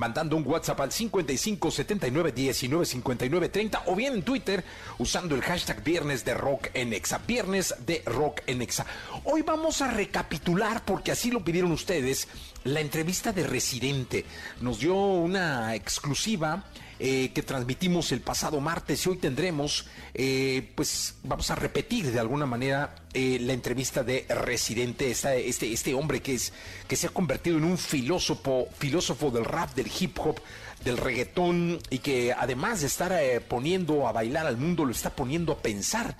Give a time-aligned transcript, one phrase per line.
[0.00, 4.64] mandando un WhatsApp al 55 79 19 59 30 o bien en Twitter
[4.98, 7.18] usando el hashtag Viernes de Rock en Exa.
[7.26, 8.86] Viernes de Rock en Exa.
[9.24, 12.28] Hoy vamos a recapitular, porque así lo pidieron ustedes,
[12.64, 14.24] la entrevista de Residente.
[14.62, 16.64] Nos dio una exclusiva
[17.02, 22.20] eh, que transmitimos el pasado martes y hoy tendremos, eh, pues vamos a repetir de
[22.20, 26.52] alguna manera eh, la entrevista de Residente, este, este hombre que, es,
[26.86, 30.40] que se ha convertido en un filósofo, filósofo del rap, del hip hop,
[30.84, 35.52] del reggaetón y que además de estar poniendo a bailar al mundo, lo está poniendo
[35.54, 36.14] a pensar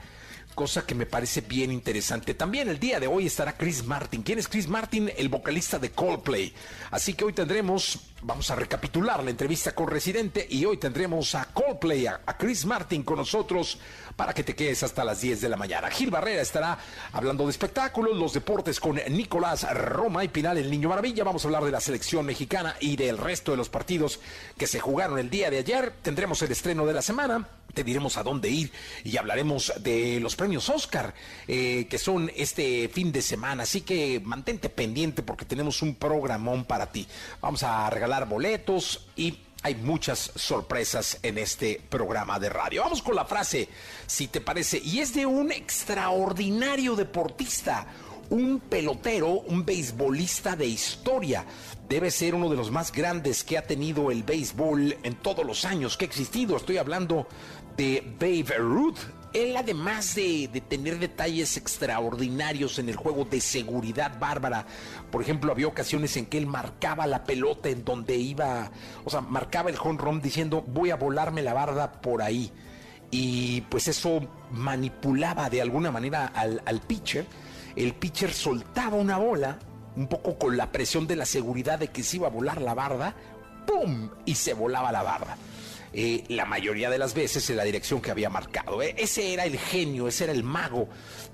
[0.54, 2.34] cosa que me parece bien interesante.
[2.34, 4.22] También el día de hoy estará Chris Martin.
[4.22, 5.10] ¿Quién es Chris Martin?
[5.16, 6.52] El vocalista de Coldplay.
[6.90, 11.46] Así que hoy tendremos, vamos a recapitular la entrevista con Residente y hoy tendremos a
[11.46, 13.78] Coldplay, a, Chris Martin con nosotros
[14.20, 15.88] para que te quedes hasta las 10 de la mañana.
[15.88, 16.78] Gil Barrera estará
[17.14, 21.24] hablando de espectáculos, los deportes con Nicolás Roma y Pinal, el Niño Maravilla.
[21.24, 24.20] Vamos a hablar de la selección mexicana y del resto de los partidos
[24.58, 25.94] que se jugaron el día de ayer.
[26.02, 28.72] Tendremos el estreno de la semana te diremos a dónde ir
[29.04, 31.14] y hablaremos de los premios Oscar
[31.46, 33.62] eh, que son este fin de semana.
[33.62, 37.06] Así que mantente pendiente porque tenemos un programón para ti.
[37.40, 42.82] Vamos a regalar boletos y hay muchas sorpresas en este programa de radio.
[42.82, 43.68] Vamos con la frase,
[44.06, 47.86] si te parece, y es de un extraordinario deportista,
[48.30, 51.44] un pelotero, un beisbolista de historia
[51.90, 55.64] debe ser uno de los más grandes que ha tenido el béisbol en todos los
[55.64, 56.56] años que ha existido.
[56.56, 57.26] Estoy hablando
[57.76, 58.98] de Babe Ruth.
[59.32, 64.66] Él, además de, tener detalles extraordinarios en el juego de seguridad bárbara,
[65.10, 68.70] por ejemplo, había ocasiones en que él marcaba la pelota en donde iba,
[69.04, 72.50] o sea, marcaba el home run diciendo, voy a volarme la barda por ahí.
[73.12, 74.20] Y pues eso
[74.50, 77.26] manipulaba de alguna manera al, al pitcher.
[77.76, 79.58] El pitcher soltaba una bola,
[79.96, 82.74] un poco con la presión de la seguridad de que se iba a volar la
[82.74, 83.14] barda,
[83.66, 84.10] ¡pum!
[84.24, 85.36] Y se volaba la barda.
[85.92, 88.80] La mayoría de las veces en la dirección que había marcado.
[88.82, 90.88] Eh, ese era el genio, ese era el mago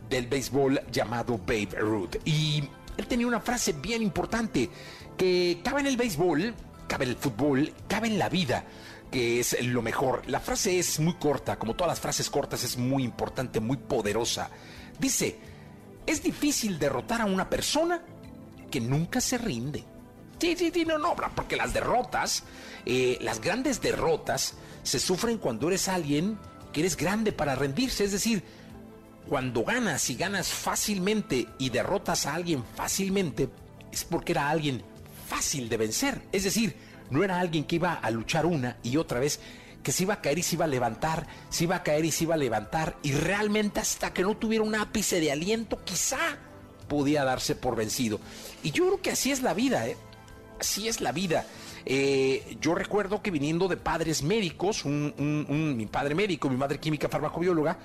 [0.09, 2.17] del béisbol llamado Babe Ruth.
[2.25, 2.65] Y
[2.97, 4.71] él tenía una frase bien importante
[5.17, 6.55] que cabe en el béisbol,
[6.89, 8.65] cabe en el fútbol, cabe en la vida
[9.11, 10.23] que es lo mejor.
[10.27, 14.51] La frase es muy corta, como todas las frases cortas es muy importante, muy poderosa.
[14.99, 15.39] Dice,
[16.07, 18.03] es difícil derrotar a una persona
[18.71, 19.85] que nunca se rinde.
[20.39, 22.43] Sí, sí, sí, no, no, porque las derrotas,
[22.85, 26.39] eh, las grandes derrotas, se sufren cuando eres alguien
[26.73, 28.05] que eres grande para rendirse.
[28.05, 28.43] Es decir,
[29.29, 33.49] cuando ganas y ganas fácilmente y derrotas a alguien fácilmente,
[33.91, 34.83] es porque era alguien
[35.27, 36.23] fácil de vencer.
[36.33, 36.77] Es decir,
[37.11, 39.41] no era alguien que iba a luchar una y otra vez,
[39.83, 42.13] que se iba a caer y se iba a levantar, se iba a caer y
[42.13, 46.19] se iba a levantar, y realmente hasta que no tuviera un ápice de aliento, quizá
[46.89, 48.21] podía darse por vencido.
[48.63, 49.97] Y yo creo que así es la vida, ¿eh?
[50.61, 51.47] Así es la vida.
[51.85, 57.79] Eh, yo recuerdo que viniendo de padres médicos, mi padre médico, mi madre química farmacobióloga,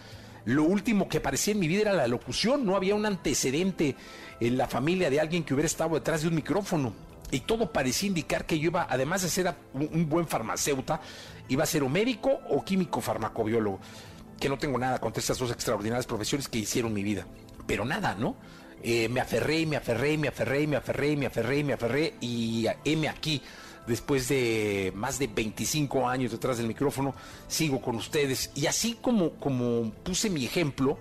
[0.45, 2.65] lo último que aparecía en mi vida era la locución.
[2.65, 3.95] No había un antecedente
[4.39, 6.93] en la familia de alguien que hubiera estado detrás de un micrófono.
[7.29, 10.99] Y todo parecía indicar que yo iba, además de ser un, buen farmacéutico,
[11.47, 13.79] iba a ser o médico o químico farmacobiólogo.
[14.39, 17.27] Que no tengo nada contra estas dos extraordinarias profesiones que hicieron mi vida.
[17.67, 18.35] Pero nada, ¿no?
[18.83, 23.09] Eh, me aferré, me aferré, me aferré, me aferré, me aferré, me aferré y heme
[23.09, 23.41] aquí.
[23.87, 27.15] Después de más de 25 años detrás del micrófono,
[27.47, 28.51] sigo con ustedes.
[28.55, 30.97] Y así como, como puse mi ejemplo,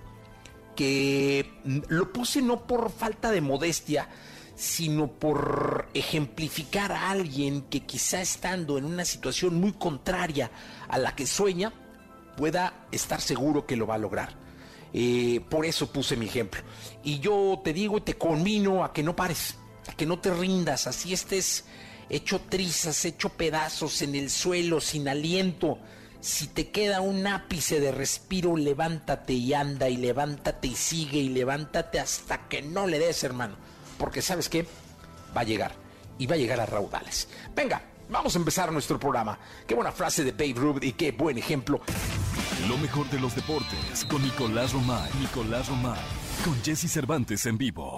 [0.75, 1.49] que
[1.89, 4.09] lo puse no por falta de modestia,
[4.55, 10.51] sino por ejemplificar a alguien que quizá estando en una situación muy contraria
[10.87, 11.73] a la que sueña,
[12.37, 14.40] pueda estar seguro que lo va a lograr.
[15.49, 16.61] Por eso puse mi ejemplo.
[17.03, 19.55] Y yo te digo y te conmino a que no pares,
[19.87, 21.65] a que no te rindas, así estés
[22.09, 25.79] hecho trizas, hecho pedazos en el suelo, sin aliento.
[26.19, 31.29] Si te queda un ápice de respiro, levántate y anda y levántate y sigue y
[31.29, 33.55] levántate hasta que no le des, hermano.
[33.97, 34.67] Porque sabes qué?
[35.35, 35.71] Va a llegar
[36.19, 37.29] y va a llegar a raudales.
[37.55, 39.39] Venga, vamos a empezar nuestro programa.
[39.65, 41.81] Qué buena frase de Babe Ruth y qué buen ejemplo.
[42.67, 45.09] Lo mejor de los deportes con Nicolás Romay.
[45.19, 45.99] Nicolás Romay.
[46.45, 47.97] Con Jesse Cervantes en vivo.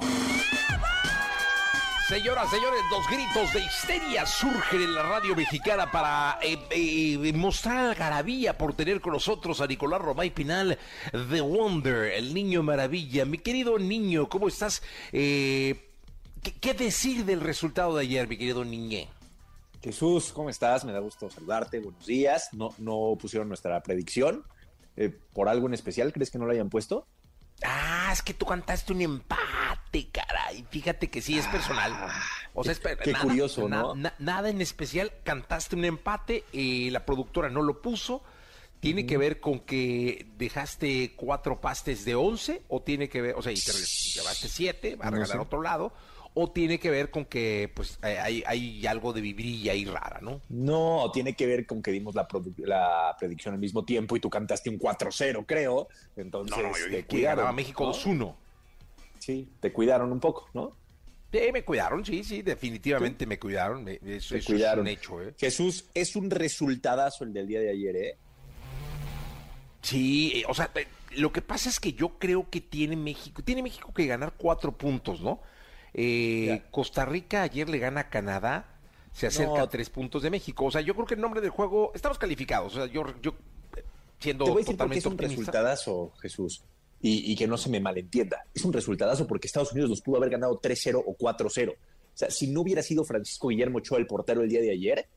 [2.07, 7.77] Señoras, señores, los gritos de histeria surgen en la radio mexicana para eh, eh, mostrar
[7.77, 10.77] algarabía por tener con nosotros a Nicolás Romay Pinal,
[11.11, 13.25] The Wonder, el niño maravilla.
[13.25, 14.83] Mi querido niño, ¿cómo estás?
[15.13, 15.89] Eh,
[16.59, 19.07] ¿qué, decir del resultado de ayer, mi querido niñe?
[19.83, 20.85] Jesús, ¿cómo estás?
[20.85, 21.79] Me da gusto saludarte.
[21.79, 22.49] Buenos días.
[22.53, 24.45] No, no pusieron nuestra predicción.
[25.33, 27.05] ¿Por algo en especial crees que no la hayan puesto?
[27.63, 30.65] Ah, es que tú cantaste un empate, caray.
[30.69, 31.91] Fíjate que sí es personal.
[31.93, 32.21] Ah,
[32.53, 33.93] o sea, qué, curioso, ¿no?
[34.19, 38.23] nada en especial, cantaste un empate, y la productora no lo puso.
[38.79, 42.63] ¿Tiene que ver con que dejaste cuatro pastes de once?
[42.67, 45.93] ¿O tiene que ver, o sea, y te llevaste siete, va a regalar otro lado?
[46.35, 50.41] O tiene que ver con que pues hay, hay algo de vibrilla ahí rara, ¿no?
[50.49, 52.27] No, tiene que ver con que dimos la,
[52.57, 55.87] la predicción al mismo tiempo y tú cantaste un 4-0, creo.
[56.15, 57.47] Entonces, no, no, yo te cuidaron.
[57.47, 58.35] A México 2-1.
[59.19, 60.75] Sí, te cuidaron un poco, ¿no?
[61.31, 63.87] Sí, me cuidaron, sí, sí, definitivamente me cuidaron.
[63.87, 64.87] Eso, cuidaron.
[64.87, 65.33] es un hecho, ¿eh?
[65.37, 68.17] Jesús, es un resultadazo el del día de ayer, ¿eh?
[69.81, 73.41] Sí, eh, o sea, eh, lo que pasa es que yo creo que tiene México,
[73.43, 75.41] tiene México que ganar cuatro puntos, ¿no?
[75.93, 78.79] Eh, Costa Rica ayer le gana a Canadá,
[79.11, 80.65] se acerca a tres puntos de México.
[80.65, 82.73] O sea, yo creo que el nombre del juego, estamos calificados.
[82.73, 83.35] O sea, yo, yo
[84.19, 86.63] siendo Te voy a decir totalmente es un resultadazo, Jesús.
[87.05, 88.45] Y, que no se me malentienda.
[88.53, 91.71] Es un resultadazo porque Estados Unidos nos pudo haber ganado 3-0 o 4-0.
[91.71, 91.75] O
[92.13, 95.09] sea, si no hubiera sido Francisco Guillermo Ochoa el portero el día de ayer,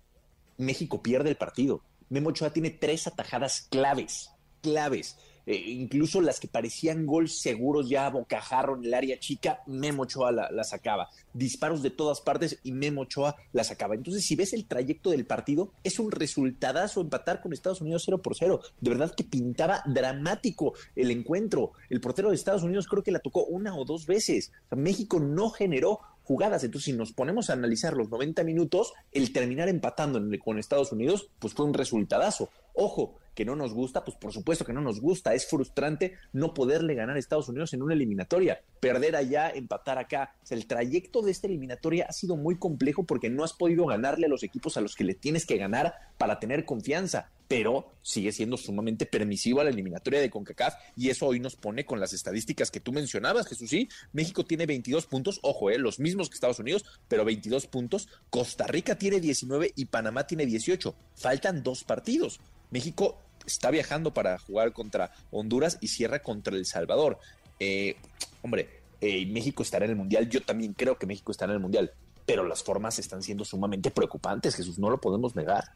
[0.57, 1.83] México pierde el partido.
[2.09, 4.31] Memo Ochoa tiene tres atajadas claves,
[4.63, 5.17] claves.
[5.47, 10.03] Eh, incluso las que parecían gol seguros ya a bocajarro en el área chica, Memo
[10.03, 11.09] Ochoa la, sacaba.
[11.33, 13.95] Disparos de todas partes y Memo Ochoa la sacaba.
[13.95, 18.23] Entonces, si ves el trayecto del partido, es un resultadazo empatar con Estados Unidos 0
[18.23, 18.61] por 0.
[18.81, 21.73] De verdad que pintaba dramático el encuentro.
[21.91, 24.53] El portero de Estados Unidos creo que la tocó una o dos veces.
[24.71, 26.65] México no generó jugadas.
[26.65, 31.29] Entonces, si nos ponemos a analizar los 90 minutos, el terminar empatando con Estados Unidos,
[31.39, 32.51] pues fue un resultadazo.
[32.77, 35.35] Ojo, que no nos gusta, pues por supuesto que no nos gusta.
[35.35, 40.35] Es frustrante no poderle ganar a Estados Unidos en una eliminatoria, perder allá, empatar acá.
[40.49, 44.31] el trayecto de esta eliminatoria ha sido muy complejo porque no has podido ganarle a
[44.31, 48.57] los equipos a los que le tienes que ganar para tener confianza, pero sigue siendo
[48.57, 52.71] sumamente permisivo a la eliminatoria de CONCACAF y eso hoy nos pone con las estadísticas
[52.71, 53.69] que tú mencionabas, Jesús.
[53.69, 58.09] Sí, México tiene 22 puntos, ojo, eh, los mismos que Estados Unidos, pero 22 puntos.
[58.31, 60.95] Costa Rica tiene 19 y Panamá tiene 18.
[61.15, 62.41] Faltan dos partidos.
[62.71, 67.19] México está viajando para jugar contra Honduras y cierra contra El Salvador.
[67.61, 67.97] Eh,
[68.43, 71.63] hombre, eh, México estará en el Mundial, yo también creo que México estará en el
[71.63, 71.93] Mundial,
[72.25, 75.73] pero las formas están siendo sumamente preocupantes, Jesús, no lo podemos negar.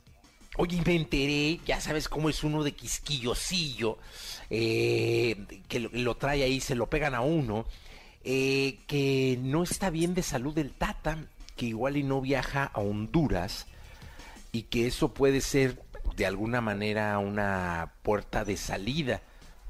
[0.57, 3.99] Oye, me enteré, ya sabes cómo es uno de quisquillosillo,
[4.51, 7.67] eh, que lo, trae ahí, se lo pegan a uno,
[8.23, 11.25] que no está bien de salud el Tata,
[11.57, 13.67] que igual y no viaja a Honduras,
[14.51, 15.81] y que eso puede ser
[16.21, 19.23] de alguna manera una puerta de salida.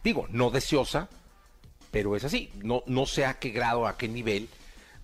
[0.02, 1.09] Digo, no deseosa,
[1.92, 2.50] pero es así.
[2.64, 4.49] No, no sé a qué grado, a qué nivel,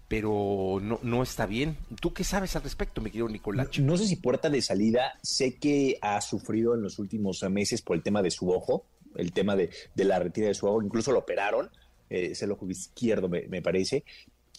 [0.09, 1.77] pero no, no está bien.
[2.01, 3.79] ¿Tú qué sabes al respecto, mi querido Nicolás?
[3.79, 5.21] No, sé si puerta de salida.
[5.23, 8.85] Sé que ha sufrido en los últimos meses por el tema de su ojo,
[9.15, 10.83] el tema de, la retirada de su ojo.
[10.83, 11.71] Incluso lo operaron.
[12.11, 14.03] Eh, es el ojo izquierdo, me, me parece.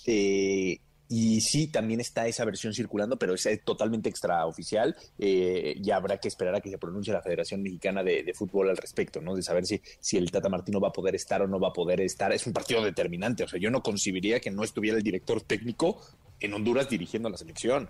[0.06, 0.80] Eh,
[1.10, 4.96] y sí, también está esa versión circulando, pero es eh, totalmente extraoficial.
[5.18, 8.78] Eh, ya habrá que esperar a que se pronuncie la Federación Mexicana de, Fútbol al
[8.78, 9.34] respecto, ¿no?
[9.34, 11.74] De saber si, si el Tata Martino va a poder estar o no va a
[11.74, 12.34] poder estar.
[12.34, 13.44] Es un partido determinante.
[13.44, 16.02] O sea, yo no concibiría que no estuviera el director técnico
[16.40, 17.90] en Honduras dirigiendo la selección.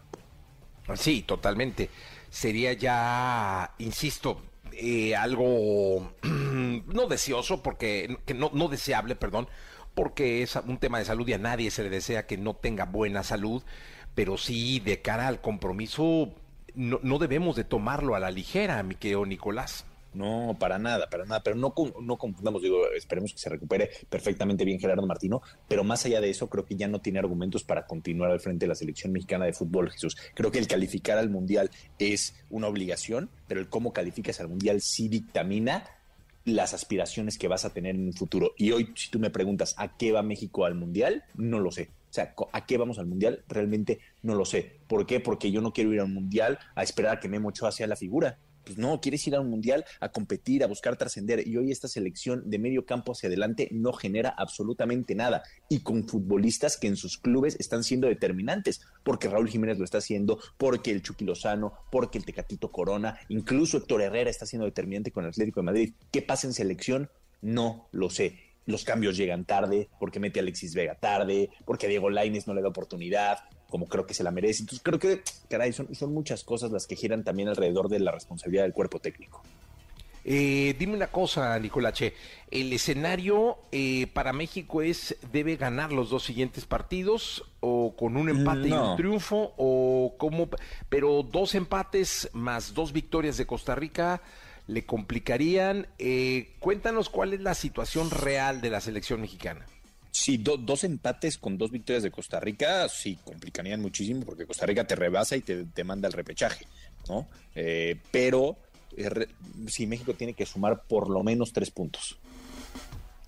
[0.95, 1.89] Sí, totalmente.
[2.29, 4.41] Sería ya, insisto,
[4.73, 9.47] eh, algo no deseoso, porque que no, no deseable, perdón,
[9.97, 12.85] porque es un tema de salud y a nadie se le desea que no tenga
[12.85, 13.63] buena salud,
[14.13, 16.35] pero sí de cara al compromiso
[16.75, 19.85] no, debemos de tomarlo a la ligera, mi querido Nicolás.
[20.13, 24.65] No, para nada, para nada, pero no, no confundamos, digo, esperemos que se recupere perfectamente
[24.65, 27.87] bien Gerardo Martino, pero más allá de eso, creo que ya no tiene argumentos para
[27.87, 30.15] continuar al frente de la selección mexicana de fútbol, Jesús.
[30.35, 34.81] Creo que el calificar al Mundial es una obligación, pero el cómo calificas al Mundial
[34.81, 35.85] sí dictamina
[36.47, 38.53] las aspiraciones que vas a tener en un futuro.
[38.57, 41.89] Y hoy, si tú me preguntas a qué va México al Mundial, no lo sé.
[42.09, 43.43] O sea, ¿a qué vamos al Mundial?
[43.49, 44.79] Realmente no lo sé.
[44.87, 45.19] ¿Por qué?
[45.19, 47.85] Porque yo no quiero ir a un Mundial a esperar a que Memo Ochoa sea
[47.85, 48.37] la figura.
[48.67, 51.47] Pues no, quieres ir a un mundial a competir, a buscar trascender.
[51.47, 55.41] Y hoy esta selección de medio campo hacia adelante no genera absolutamente nada.
[55.69, 59.99] Y con futbolistas que en sus clubes están siendo determinantes, porque Raúl Jiménez lo está
[59.99, 65.11] haciendo, porque el Chucky Lozano, porque el Tecatito Corona, incluso Héctor Herrera está siendo determinante
[65.11, 65.93] con el Atlético de Madrid.
[66.11, 67.09] ¿Qué pasa en selección?
[67.41, 71.89] No lo sé los cambios llegan tarde, porque mete a Alexis Vega tarde, porque a
[71.89, 73.37] Diego Laines no le da oportunidad,
[73.69, 74.63] como creo que se la merece.
[74.63, 78.11] Entonces creo que, caray, son, son muchas cosas las que giran también alrededor de la
[78.11, 79.43] responsabilidad del cuerpo técnico.
[80.29, 82.13] Eh, dime una cosa, Nicolache.
[82.51, 88.27] El escenario eh, para México es debe ganar los dos siguientes partidos o con un
[88.27, 90.49] empate y un triunfo o como,
[90.89, 94.21] pero dos empates más dos victorias de Costa Rica
[94.67, 95.87] le complicarían.
[95.97, 99.65] Eh, cuéntanos cuál es la situación real de la selección mexicana.
[100.17, 104.83] Sí, dos empates con dos victorias de Costa Rica, sí, complicarían muchísimo porque Costa Rica
[104.83, 106.65] te rebasa y te, manda el repechaje,
[107.07, 107.27] ¿no?
[107.53, 108.57] Eh, pero
[108.97, 109.27] eh,
[109.67, 112.17] sí, México tiene que sumar por lo menos tres puntos.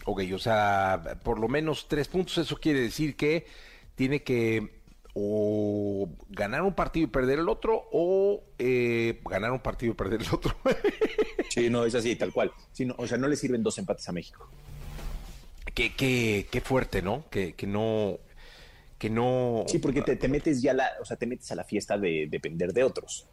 [0.05, 3.45] Ok, o sea, por lo menos tres puntos, eso quiere decir que
[3.93, 4.81] tiene que
[5.13, 10.23] o ganar un partido y perder el otro o eh, ganar un partido y perder
[10.23, 10.55] el otro.
[11.49, 12.51] sí, no, es así, tal cual.
[12.97, 14.49] o sea, no le sirven dos empates a México.
[15.73, 17.25] Qué, qué, qué fuerte, ¿no?
[17.29, 18.19] Que, que no
[18.99, 21.97] que no Sí, porque te, metes ya la, o sea, te metes a la fiesta
[21.97, 23.25] de depender de otros.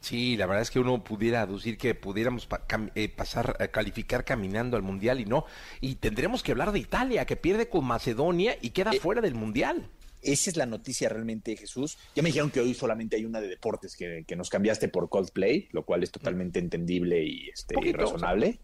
[0.00, 2.48] Sí, la verdad es que uno pudiera aducir que pudiéramos
[2.94, 5.44] eh, pasar a calificar caminando al mundial y no.
[5.80, 9.34] Y tendremos que hablar de Italia, que pierde con Macedonia y queda eh, fuera del
[9.34, 9.88] mundial.
[10.22, 11.96] Esa es la noticia realmente, Jesús.
[12.14, 15.68] Ya me dijeron que hoy solamente hay una de deportes que, nos cambiaste por Coldplay,
[15.72, 18.58] lo cual es totalmente entendible y, este, razonable.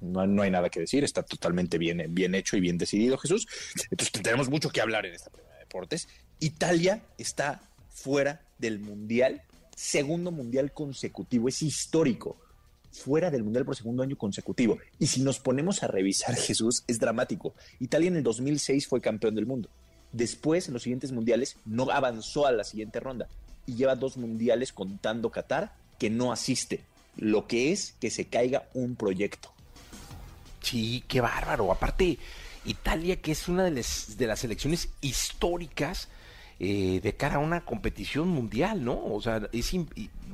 [0.00, 3.46] No, hay nada que decir, está totalmente bien, bien hecho y bien decidido, Jesús.
[3.90, 6.08] Entonces tenemos mucho que hablar en esta primera de deportes.
[6.40, 9.42] Italia está fuera del Mundial,
[9.74, 12.38] segundo Mundial consecutivo, es histórico
[12.90, 14.78] fuera del Mundial por segundo año consecutivo.
[14.98, 17.54] Y si nos ponemos a revisar, Jesús, es dramático.
[17.80, 19.68] Italia en el 2006 fue campeón del mundo.
[20.12, 23.28] Después, en los siguientes mundiales, no avanzó a la siguiente ronda.
[23.66, 26.84] Y lleva dos mundiales contando Qatar que no asiste
[27.16, 29.52] lo que es que se caiga un proyecto.
[30.60, 31.70] Sí, qué bárbaro.
[31.70, 32.18] Aparte,
[32.64, 36.08] Italia, que es una de las, de las selecciones históricas
[36.58, 39.14] eh, de cara a una competición mundial, ¿no?
[39.14, 39.72] O sea, es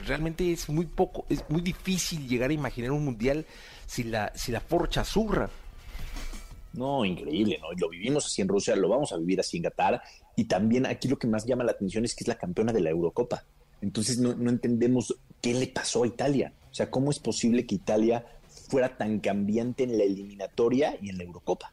[0.06, 3.44] realmente es muy poco, es muy difícil llegar a imaginar un mundial
[3.86, 5.50] si la, si la forcha zurra.
[6.74, 7.72] No, increíble, ¿no?
[7.76, 10.00] Lo vivimos así en Rusia, lo vamos a vivir así en Qatar.
[10.36, 12.80] Y también aquí lo que más llama la atención es que es la campeona de
[12.80, 13.44] la Eurocopa.
[13.82, 16.54] Entonces no, no entendemos qué le pasó a Italia.
[16.70, 18.24] O sea, ¿cómo es posible que Italia
[18.68, 21.70] fuera tan cambiante en la eliminatoria y en la Eurocopa?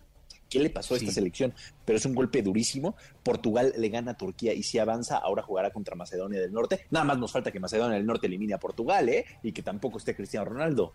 [0.50, 1.54] ¿Qué le pasó a esta selección?
[1.86, 2.96] Pero es un golpe durísimo.
[3.22, 6.88] Portugal le gana a Turquía y si avanza, ahora jugará contra Macedonia del Norte.
[6.90, 9.26] Nada más nos falta que Macedonia del Norte elimine a Portugal, ¿eh?
[9.44, 10.92] Y que tampoco esté Cristiano Ronaldo.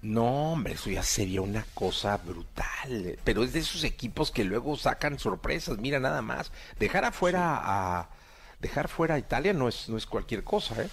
[0.00, 3.18] No, hombre, eso ya sería una cosa brutal.
[3.22, 5.76] Pero es de esos equipos que luego sacan sorpresas.
[5.76, 6.50] Mira, nada más.
[6.78, 8.08] Dejar afuera a.
[8.60, 10.88] Dejar fuera a Italia no es, no es cualquier cosa, ¿eh?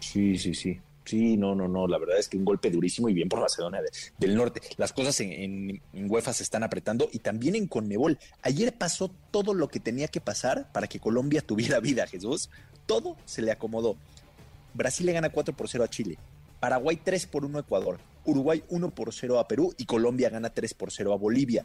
[0.00, 0.80] Sí, sí, sí.
[1.06, 1.86] Sí, no, no, no.
[1.86, 3.80] La verdad es que un golpe durísimo y bien por Macedonia
[4.18, 4.60] del Norte.
[4.76, 8.18] Las cosas en, UEFA se están apretando y también en Conmebol.
[8.42, 12.50] Ayer pasó todo lo que tenía que pasar para que Colombia tuviera vida, Jesús.
[12.86, 13.96] Todo se le acomodó.
[14.74, 16.18] Brasil le gana 4 por 0 a Chile.
[16.58, 18.00] Paraguay 3 por 1 a Ecuador.
[18.24, 21.64] Uruguay 1 por 0 a Perú y Colombia gana 3 por 0 a Bolivia.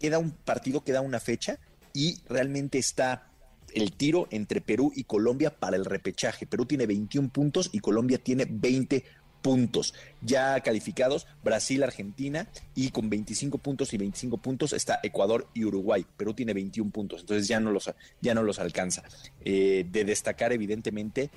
[0.00, 1.60] Queda un partido, queda una fecha
[1.92, 3.29] y realmente está
[3.74, 6.46] el tiro entre Perú y Colombia para el repechaje.
[6.46, 9.04] Perú tiene 21 puntos y Colombia tiene 20
[9.42, 9.94] puntos.
[10.20, 16.06] Ya calificados Brasil, Argentina y con 25 puntos y 25 puntos está Ecuador y Uruguay.
[16.16, 19.02] Perú tiene 21 puntos, entonces ya no los, ya no los alcanza.
[19.44, 21.30] Eh, de destacar evidentemente,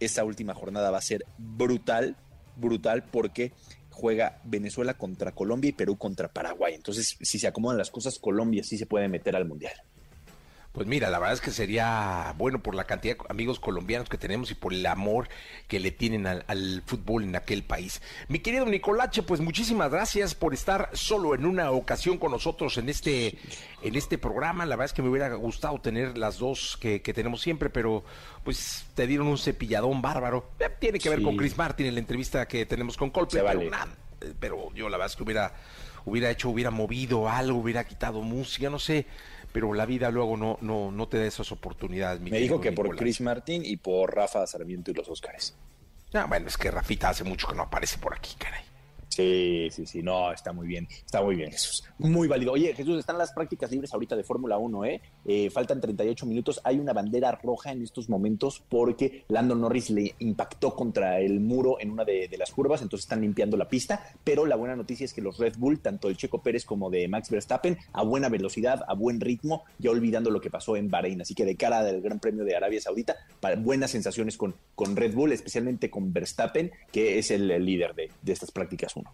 [0.00, 2.16] esta última jornada va a ser brutal,
[2.56, 3.52] brutal porque
[3.90, 6.74] juega Venezuela contra Colombia y Perú contra Paraguay.
[6.74, 9.74] Entonces, si se acomodan las cosas, Colombia sí se puede meter al Mundial.
[10.74, 14.18] Pues mira, la verdad es que sería bueno por la cantidad de amigos colombianos que
[14.18, 15.28] tenemos y por el amor
[15.68, 18.02] que le tienen al, fútbol en aquel país.
[18.26, 22.88] Mi querido Nicolache, pues muchísimas gracias por estar solo en una ocasión con nosotros en
[22.88, 23.38] este,
[23.84, 24.66] en este programa.
[24.66, 28.02] La verdad es que me hubiera gustado tener las dos que, tenemos siempre, pero
[28.42, 30.50] pues te dieron un cepilladón bárbaro.
[30.58, 33.62] Eh, tiene que ver con Chris Martin en la entrevista que tenemos con Coldplay, pero,
[33.62, 35.54] eh, pero yo la verdad es que hubiera,
[36.04, 39.06] hubiera hecho, hubiera movido algo, hubiera quitado música, no sé
[39.54, 42.20] pero la vida luego no, no, no te da esas oportunidades.
[42.20, 45.54] Me dijo que por Chris Martin y por Rafa Sarmiento y los Óscares.
[46.12, 48.64] Ah, bueno, es que Rafita hace mucho que no aparece por aquí, caray.
[49.14, 51.84] Sí, sí, sí, no, está muy bien, está muy bien, Jesús.
[51.98, 52.50] Muy válido.
[52.50, 55.00] Oye, Jesús, están las prácticas libres ahorita de Fórmula 1, ¿eh?
[55.24, 55.50] ¿eh?
[55.50, 56.60] Faltan 38 minutos.
[56.64, 61.76] Hay una bandera roja en estos momentos porque Lando Norris le impactó contra el muro
[61.78, 64.04] en una de, las curvas, entonces están limpiando la pista.
[64.24, 67.06] Pero la buena noticia es que los Red Bull, tanto el Checo Pérez como de
[67.06, 71.20] Max Verstappen, a buena velocidad, a buen ritmo, ya olvidando lo que pasó en Bahrein.
[71.20, 73.14] Así que de cara del Gran Premio de Arabia Saudita,
[73.58, 78.32] buenas sensaciones con, con Red Bull, especialmente con Verstappen, que es el, líder de, de
[78.32, 79.10] estas prácticas 1.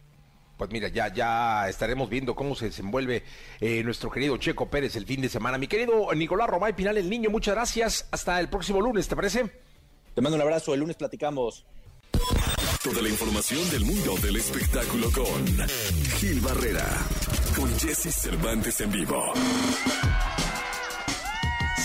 [0.60, 3.22] Pues mira, ya, ya estaremos viendo cómo se desenvuelve
[3.62, 5.56] eh, nuestro querido Checo Pérez el fin de semana.
[5.56, 8.06] Mi querido Nicolás Romay Pinal, el niño, muchas gracias.
[8.10, 9.50] Hasta el próximo lunes, ¿te parece?
[10.14, 11.64] Te mando un abrazo, el lunes platicamos.
[12.84, 15.46] Toda la información del mundo del espectáculo con
[16.18, 16.86] Gil Barrera,
[17.56, 19.32] con Jesse Cervantes en vivo.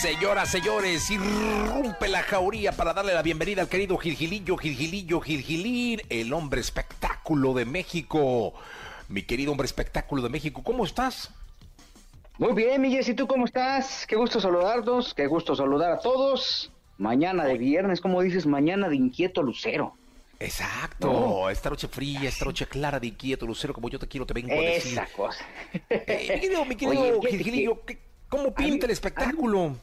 [0.05, 6.31] Señoras, señores, irrumpe la jauría para darle la bienvenida al querido Gilgilillo, Gilgilillo, Gilgilín, el
[6.31, 8.53] hombre espectáculo de México.
[9.09, 11.31] Mi querido hombre espectáculo de México, ¿cómo estás?
[12.37, 14.05] Muy bien, Miguel, ¿y tú cómo estás?
[14.05, 16.71] Qué gusto saludarnos, qué gusto saludar a todos.
[16.99, 19.95] Mañana de viernes, como dices, mañana de inquieto lucero.
[20.39, 24.35] Exacto, esta noche fría, esta noche clara de inquieto lucero, como yo te quiero, te
[24.35, 24.91] vengo a decir.
[24.91, 25.43] Esa cosa.
[25.89, 27.81] Eh, mi querido, mi querido Gilgilillo,
[28.29, 29.75] ¿cómo pinta el espectáculo?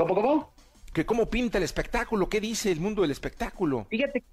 [0.00, 0.50] ¿Cómo, cómo?
[0.94, 3.84] Que cómo pinta el espectáculo, qué dice el mundo del espectáculo.
[3.90, 4.24] Fíjate,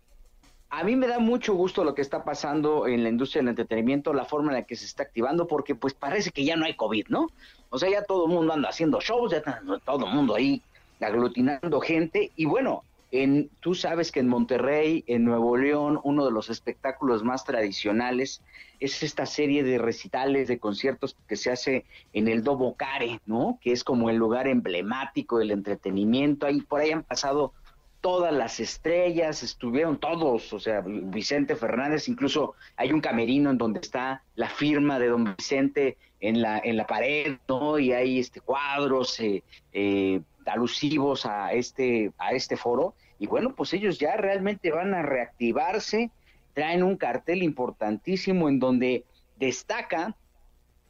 [0.70, 4.14] a mí me da mucho gusto lo que está pasando en la industria del entretenimiento,
[4.14, 6.78] la forma en la que se está activando, porque pues parece que ya no hay
[6.78, 7.28] COVID, ¿no?
[7.70, 9.44] O sea, ya todo el mundo anda haciendo shows, ya
[9.84, 10.62] todo el mundo ahí
[11.02, 16.32] aglutinando gente, y bueno, en, tú sabes que en Monterrey, en Nuevo León, uno de
[16.32, 18.42] los espectáculos más tradicionales
[18.80, 23.60] es esta serie de recitales, de conciertos que se hace en el Dobo Care, ¿no?
[23.62, 26.46] Que es como el lugar emblemático del entretenimiento.
[26.46, 27.54] Ahí por ahí han pasado
[28.02, 33.80] todas las estrellas, estuvieron todos, o sea, Vicente Fernández, incluso hay un camerino en donde
[33.80, 37.80] está la firma de don Vicente en la, en la pared, ¿no?
[37.80, 42.96] Y hay este cuadros, eh, eh, alusivos a este, a este foro.
[43.20, 46.12] Y bueno, pues ellos ya realmente van a reactivarse,
[46.54, 49.06] traen un cartel importantísimo en donde
[49.38, 50.16] destaca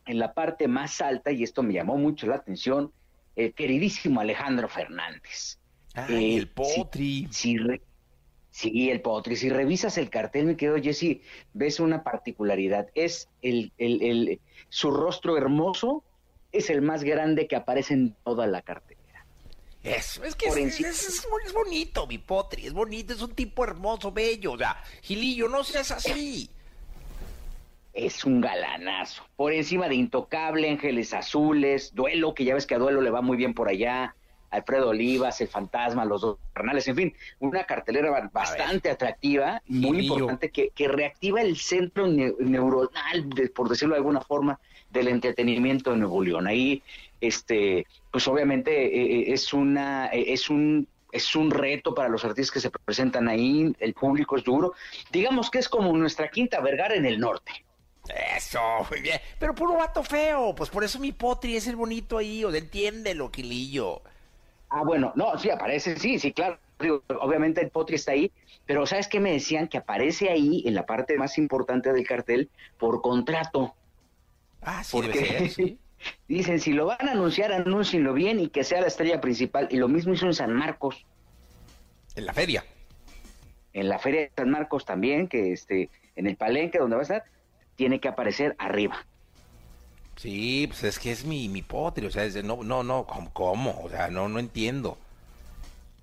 [0.05, 2.91] en la parte más alta, y esto me llamó mucho la atención,
[3.35, 5.59] el queridísimo Alejandro Fernández.
[5.93, 7.27] Ah, el Potri.
[7.31, 9.35] sí, el Potri.
[9.35, 11.21] Si revisas el cartel, me quedo, Jesse,
[11.53, 12.87] ves una particularidad.
[12.95, 16.03] Es el, el, el, su rostro hermoso,
[16.51, 18.96] es el más grande que aparece en toda la cartel.
[19.83, 24.53] Eso, es que es, es, bonito, mi potri, es bonito, es un tipo hermoso, bello.
[24.53, 26.49] O sea, Gilillo, no seas así.
[27.93, 29.23] Es un galanazo.
[29.35, 33.21] Por encima de Intocable, Ángeles Azules, Duelo, que ya ves que a Duelo le va
[33.21, 34.13] muy bien por allá.
[34.49, 40.49] Alfredo Olivas, El Fantasma, Los Dos Carnales, en fin, una cartelera bastante atractiva, muy importante,
[40.49, 44.59] que, que, reactiva el centro neuronal, por decirlo de alguna forma,
[44.89, 46.47] del entretenimiento en Nuevo León.
[46.47, 46.81] Ahí
[47.21, 52.25] este, pues obviamente eh, eh, es una, eh, es un es un reto para los
[52.25, 54.73] artistas que se presentan ahí, el público es duro.
[55.09, 57.51] Digamos que es como nuestra quinta Vergara en el norte.
[58.35, 59.19] Eso, muy bien.
[59.39, 63.31] Pero puro vato feo, pues por eso mi potri es el bonito ahí, o entiéndelo,
[63.31, 64.01] Quilillo.
[64.69, 66.59] Ah, bueno, no, sí, aparece, sí, sí, claro.
[67.19, 68.31] Obviamente el potri está ahí,
[68.65, 69.67] pero ¿sabes qué me decían?
[69.67, 73.73] Que aparece ahí en la parte más importante del cartel por contrato.
[74.61, 75.79] Ah, sí, porque, sí.
[76.27, 79.67] Dicen, si lo van a anunciar, anúncienlo bien y que sea la estrella principal.
[79.71, 81.05] Y lo mismo hizo en San Marcos.
[82.15, 82.63] En la feria.
[83.73, 87.03] En la feria de San Marcos también, que este, en el palenque donde va a
[87.03, 87.23] estar,
[87.75, 89.05] tiene que aparecer arriba.
[90.17, 93.79] Sí, pues es que es mi, mi potri, o sea, es no, no, no, ¿cómo?
[93.83, 94.97] O sea, no, no entiendo.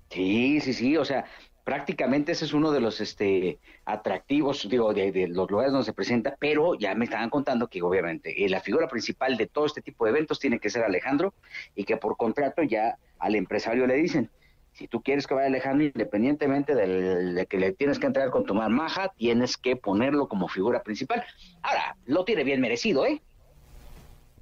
[0.09, 1.25] Sí, sí, sí, o sea,
[1.65, 6.37] prácticamente ese es uno de los este atractivos, digo, de, los lugares donde se presenta,
[6.39, 10.05] pero ya me estaban contando que obviamente eh, la figura principal de todo este tipo
[10.05, 11.33] de eventos tiene que ser Alejandro
[11.75, 14.29] y que por contrato ya al empresario le dicen,
[14.73, 18.53] si tú quieres que vaya Alejandro, independientemente de que le tienes que entregar con tu
[18.53, 21.23] maja, tienes que ponerlo como figura principal.
[21.63, 23.21] Ahora, lo tiene bien merecido, ¿eh?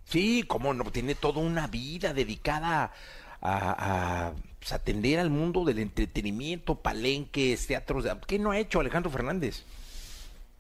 [0.04, 2.92] Sí, cómo no, tiene toda una vida dedicada
[3.42, 8.06] a pues, atender al mundo del entretenimiento, palenques, teatros.
[8.26, 9.66] ¿Qué no ha hecho Alejandro Fernández?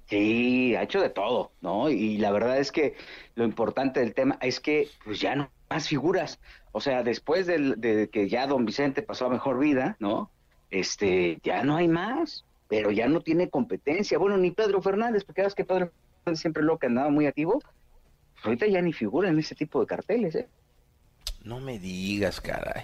[0.09, 1.89] Sí, ha hecho de todo, ¿no?
[1.89, 2.95] Y la verdad es que
[3.35, 6.41] lo importante del tema es que pues ya no más figuras.
[6.73, 10.29] O sea, después de que ya don Vicente pasó a mejor vida, ¿no?
[10.69, 14.17] Este, ya no hay más, pero ya no tiene competencia.
[14.17, 15.93] Bueno, ni Pedro Fernández, porque sabes que Pedro
[16.25, 17.61] Fernández siempre lo que andaba muy activo,
[18.33, 20.49] pues ahorita ya ni figura en ese tipo de carteles, ¿eh?
[21.45, 22.83] No me digas, caray.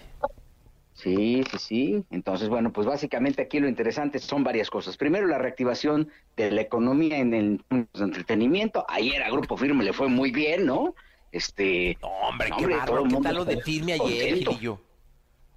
[1.02, 2.06] Sí, sí, sí.
[2.12, 4.98] Entonces, bueno, pues básicamente aquí lo interesante son varias cosas.
[4.98, 8.86] Primero, la reactivación de la economía en el entretenimiento.
[8.90, 10.96] Ayer a Grupo Firme le fue muy bien, ¿no?
[11.32, 11.98] Este.
[12.02, 14.82] No, hombre, qué barro, ¿qué tal lo de Firme ayer, Gilillo?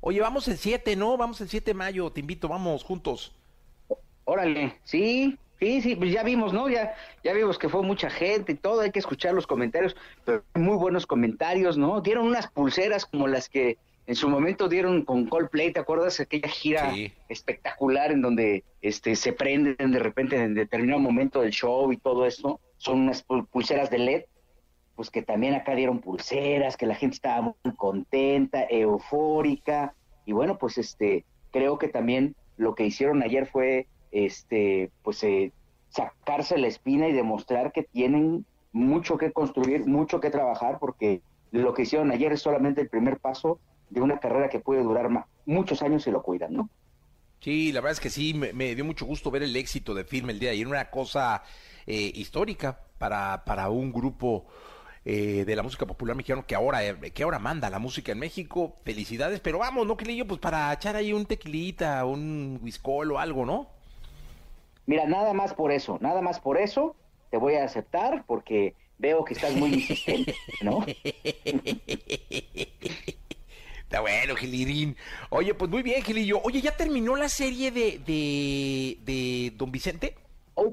[0.01, 1.17] Oye, vamos el 7, ¿no?
[1.17, 3.35] Vamos el 7 de mayo, te invito, vamos juntos.
[4.25, 6.69] Órale, sí, sí, sí, pues ya vimos, ¿no?
[6.69, 10.45] Ya, ya vimos que fue mucha gente y todo, hay que escuchar los comentarios, pero
[10.55, 12.01] muy buenos comentarios, ¿no?
[12.01, 16.19] Dieron unas pulseras como las que en su momento dieron con Coldplay, ¿te acuerdas?
[16.19, 16.93] Aquella gira
[17.29, 22.27] espectacular en donde este se prenden de repente en determinado momento del show y todo
[22.27, 22.61] eso.
[22.79, 24.23] Son unas pulseras de LED,
[24.97, 29.95] pues que también acá dieron pulseras, que la gente estaba muy contenta, eufórica.
[30.27, 35.53] Y bueno, pues este, creo que también lo que hicieron ayer fue este, pues eh,
[35.91, 41.73] sacarse la espina y demostrar que tienen mucho que construir, mucho que trabajar, porque lo
[41.73, 43.61] que hicieron ayer es solamente el primer paso
[43.93, 45.09] de una carrera que puede durar
[45.45, 46.71] muchos años si lo cuidan, ¿no?
[47.41, 50.33] Sí, la verdad es que sí, me, dio mucho gusto ver el éxito de Firme
[50.33, 51.43] el día de ayer, una cosa
[51.87, 54.47] eh, histórica para, para un grupo
[55.05, 58.21] eh, de la música popular mexicana que ahora, eh, que ahora manda la música en
[58.21, 58.77] México.
[58.85, 63.45] Felicidades, pero vamos, ¿no, yo Pues para echar ahí un tequilita, un whiskol o algo,
[63.45, 63.67] ¿no?
[64.87, 66.97] Mira, nada más por eso, nada más por eso
[67.31, 70.87] te voy a aceptar porque veo que estás muy insistente, ¿no?
[73.93, 74.97] Está bueno, Gilirín.
[75.29, 76.41] Oye, pues muy bien, Gilillo.
[76.45, 78.01] Oye, ¿ya terminó la serie de,
[79.05, 80.15] de, Don Vicente?
[80.55, 80.71] Hoy,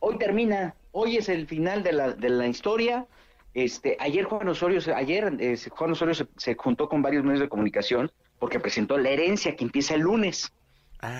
[0.00, 0.74] hoy termina.
[0.90, 3.06] Hoy es el final de la, de la historia.
[3.54, 8.10] Este, ayer Juan Osorio, ayer eh, Juan Osorio se, juntó con varios medios de comunicación
[8.40, 10.52] porque presentó la herencia que empieza el lunes.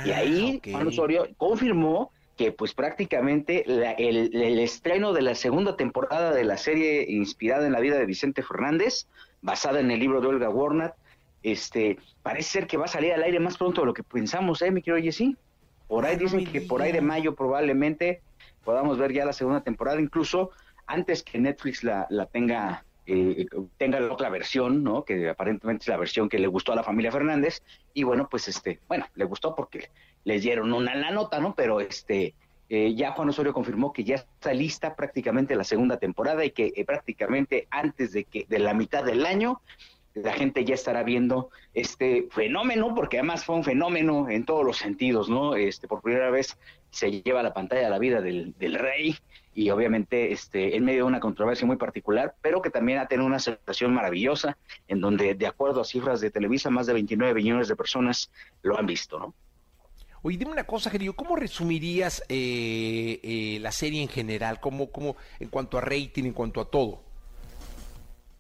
[0.05, 5.77] y ahí ah, Juan Osorio confirmó que pues prácticamente el, el, estreno de la segunda
[5.77, 9.07] temporada de la serie inspirada en la vida de Vicente Fernández,
[9.43, 10.97] basada en el libro de Olga Warnat,
[11.43, 14.63] este, parece ser que va a salir al aire más pronto de lo que pensamos,
[14.63, 15.37] ¿eh, mi querido Jessy?
[15.89, 18.21] Por ahí dicen que por ahí de mayo probablemente
[18.65, 20.51] podamos ver ya la segunda temporada, incluso
[20.87, 23.47] antes que Netflix la, la tenga eh,
[23.77, 25.05] tenga la otra versión, ¿no?
[25.05, 27.63] Que aparentemente es la versión que le gustó a la familia Fernández
[27.95, 29.91] y bueno, pues este, bueno, le gustó porque
[30.25, 31.55] les dieron una la nota, ¿no?
[31.55, 32.35] Pero este,
[32.69, 36.73] eh, ya Juan Osorio confirmó que ya está lista prácticamente la segunda temporada y que
[36.75, 39.61] eh, prácticamente antes de que de la mitad del año
[40.23, 44.79] la gente ya estará viendo este fenómeno, porque además fue un fenómeno en todos los
[44.79, 45.57] sentidos, ¿no?
[45.57, 46.57] Este, por primera vez
[46.91, 49.17] se lleva a la pantalla la vida del, rey
[49.55, 53.27] y obviamente este, en medio de una controversia muy particular, pero que también ha tenido
[53.27, 54.57] una aceptación maravillosa,
[54.89, 58.31] en donde, de acuerdo a cifras de Televisa, más de 29 millones de personas
[58.63, 59.35] lo han visto, ¿no?
[60.23, 64.61] Oye, dime una cosa, Gerio, ¿cómo resumirías eh, eh, la serie en general?
[64.61, 67.06] ¿Cómo, cómo, en cuanto a rating, en cuanto a todo?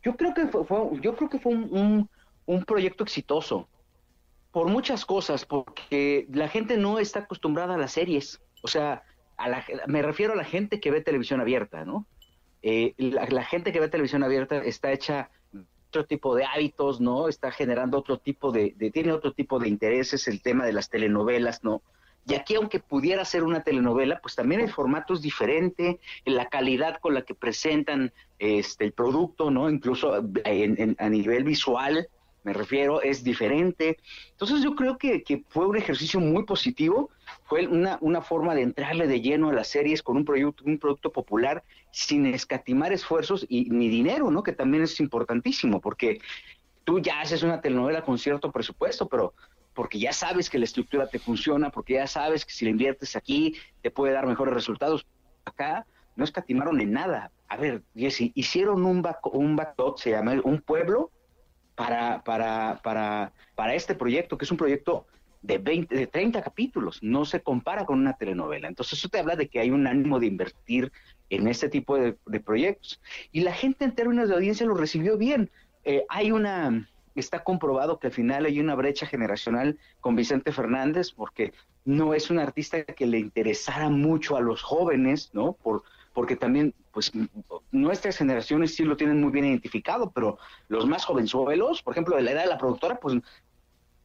[0.07, 0.65] Yo creo que fue,
[1.01, 2.09] yo creo que fue un,
[2.65, 3.69] proyecto exitoso
[4.53, 8.41] por muchas cosas, porque la gente no está acostumbrada a las series.
[8.63, 9.03] O sea,
[9.89, 12.07] me refiero a la gente que ve televisión abierta, ¿no?
[12.63, 15.29] Eh, la, gente que ve televisión abierta está hecha
[15.89, 17.27] otro tipo de hábitos, ¿no?
[17.27, 21.65] Está generando otro tipo de, tiene otro tipo de intereses, el tema de las telenovelas,
[21.65, 21.83] ¿no?
[22.27, 26.99] Y aquí, aunque pudiera ser una telenovela, pues también el formato es diferente, la calidad
[27.01, 29.71] con la que presentan este, el producto, ¿no?
[29.71, 32.09] Incluso a nivel visual,
[32.43, 33.99] me refiero, es diferente.
[34.31, 37.11] Entonces yo creo que, fue un ejercicio muy positivo,
[37.45, 40.79] fue una, una, forma de entrarle de lleno a las series con un producto, un
[40.79, 41.63] producto popular
[41.93, 44.43] sin escatimar esfuerzos y ni dinero, ¿no?
[44.43, 46.21] Que también es importantísimo, porque
[46.85, 49.35] tú ya haces una telenovela con cierto presupuesto, pero
[49.77, 53.15] porque ya sabes que la estructura te funciona, porque ya sabes que si la inviertes
[53.15, 55.07] aquí te puede dar mejores resultados.
[55.45, 55.87] Acá
[56.17, 57.31] no escatimaron en nada.
[57.47, 59.57] A ver, Jesse, hicieron un, back, un
[59.97, 61.13] se llama un pueblo,
[61.77, 65.07] para, para, para, para este proyecto, que es un proyecto
[65.43, 68.67] de, 20, de 30 capítulos, no se compara con una telenovela.
[68.67, 70.91] Entonces eso te habla de que hay un ánimo de invertir
[71.29, 73.01] en este tipo de, proyectos.
[73.31, 75.51] Y la gente en términos de audiencia lo recibió bien.
[75.85, 76.89] Eh, hay una,
[77.21, 81.53] está comprobado que al final hay una brecha generacional con Vicente Fernández porque
[81.85, 85.53] no es un artista que le interesara mucho a los jóvenes, ¿no?
[85.53, 87.13] Por, porque también, pues,
[87.71, 92.23] nuestras generaciones sí lo tienen muy bien identificado, pero los más jovenzuelos, por ejemplo, de
[92.23, 93.17] la edad de la productora, pues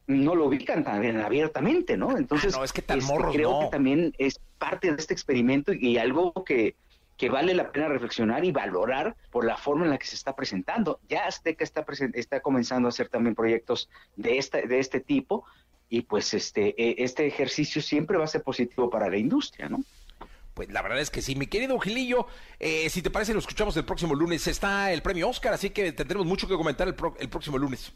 [0.06, 2.16] no lo ubican tan abiertamente, ¿no?
[2.16, 5.72] Entonces, ah, no, es que tan este, creo que también es parte de este experimento
[5.72, 6.76] y algo que,
[7.22, 10.34] que vale la pena reflexionar y valorar por la forma en la que se está
[10.34, 10.98] presentando.
[11.08, 15.44] Ya Azteca está, está comenzando a hacer también proyectos de, esta, de este tipo
[15.88, 19.84] y pues este, e, este ejercicio siempre va a ser positivo para la industria, ¿no?
[20.54, 22.26] Pues la verdad es que sí, mi querido Gilillo,
[22.58, 24.48] eh, si te parece lo escuchamos el próximo lunes.
[24.48, 27.92] Está el premio Oscar, así que tendremos mucho que comentar el, el próximo lunes.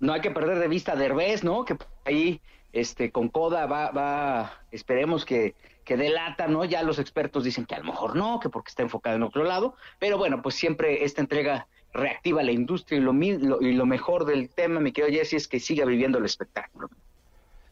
[0.00, 1.66] no hay que perder de vista a Derbez, ¿no?
[1.66, 2.40] Que ahí
[2.72, 6.64] este con Coda va, va esperemos que, que delata, ¿no?
[6.64, 9.44] Ya los expertos dicen que a lo mejor no, que porque está enfocado en otro
[9.44, 13.12] lado, pero bueno, pues siempre esta entrega reactiva la industria y lo,
[13.60, 16.88] y lo mejor del tema, mi querido Jesse, es que siga viviendo el espectáculo.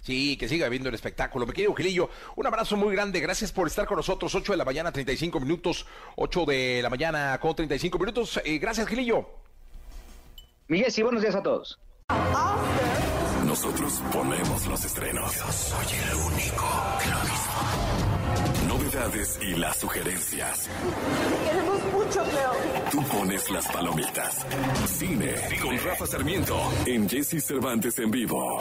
[0.01, 1.47] Sí, que siga viendo el espectáculo.
[1.47, 3.21] Me querido Gilillo, un abrazo muy grande.
[3.21, 4.35] Gracias por estar con nosotros.
[4.35, 5.87] 8 de la mañana, 35 minutos.
[6.17, 8.41] 8 de la mañana con 35 minutos.
[8.45, 9.29] Eh, gracias, Gilillo.
[10.69, 11.79] Miguel, sí, buenos días a todos.
[13.45, 15.35] Nosotros ponemos los estrenos.
[15.35, 16.67] Yo soy el único
[17.03, 17.90] que lo
[19.41, 20.69] Y las sugerencias.
[21.93, 22.53] Mucho, Leo.
[22.91, 24.47] Tú pones las palomitas.
[24.87, 28.59] Cine, con Rafa Sarmiento en Jesse Cervantes en vivo.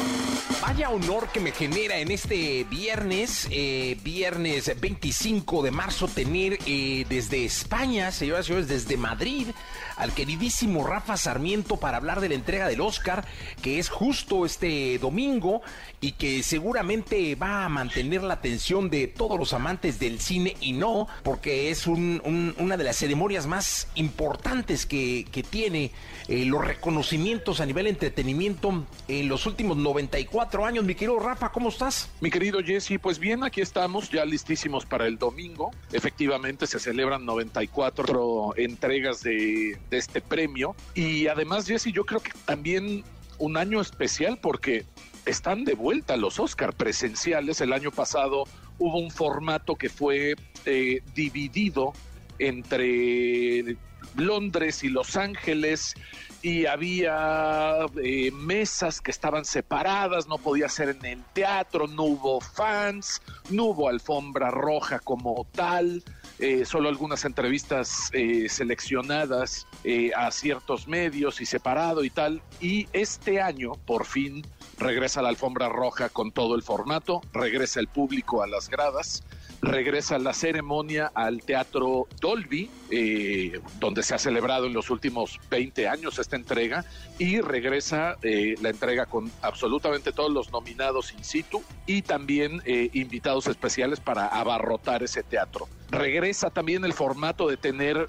[0.62, 7.06] Vaya honor que me genera en este viernes, eh, viernes 25 de marzo, tener eh,
[7.10, 9.48] desde España, señoras y señores, desde Madrid,
[9.96, 13.26] al queridísimo Rafa Sarmiento para hablar de la entrega del Oscar,
[13.62, 15.62] que es justo este domingo
[16.02, 20.74] y que seguramente va a mantener la atención de todos los amantes del cine y
[20.74, 25.91] no, porque es una de las ceremonias más importantes que, tiene
[26.27, 30.86] eh, los reconocimientos a nivel entretenimiento en los últimos 94 años.
[30.86, 32.10] Mi querido Rafa, ¿cómo estás?
[32.21, 35.71] Mi querido Jesse, pues bien, aquí estamos ya listísimos para el domingo.
[35.91, 40.75] Efectivamente se celebran 94 entregas de, de este premio.
[40.93, 43.03] Y además, Jesse, yo creo que también
[43.38, 44.86] un año especial porque
[45.25, 47.62] están de vuelta los Oscar presenciales.
[47.62, 48.45] El año pasado
[48.79, 51.93] hubo un formato que fue eh, dividido
[52.39, 53.78] entre
[54.15, 55.95] Londres y Los Ángeles
[56.41, 62.39] y había eh, mesas que estaban separadas, no podía ser en el teatro, no hubo
[62.39, 66.02] fans, no hubo alfombra roja como tal,
[66.39, 68.10] eh, solo algunas entrevistas
[68.47, 69.67] seleccionadas
[70.15, 72.41] a ciertos medios y separado y tal.
[72.62, 74.45] Y este año, por fin,
[74.80, 79.23] regresa la alfombra roja con todo el formato, regresa el público a las gradas,
[79.62, 85.88] regresa la ceremonia al Teatro Dolby, eh, donde se ha celebrado en los últimos 20
[85.88, 86.86] años esta entrega,
[87.17, 92.89] y regresa eh, la entrega con absolutamente todos los nominados in situ y también eh,
[92.93, 95.67] invitados especiales para abarrotar ese teatro.
[95.91, 98.08] Regresa también el formato de tener,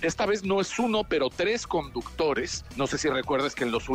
[0.00, 2.64] esta vez no es uno, pero tres conductores.
[2.76, 3.86] No sé si recuerdas que en los,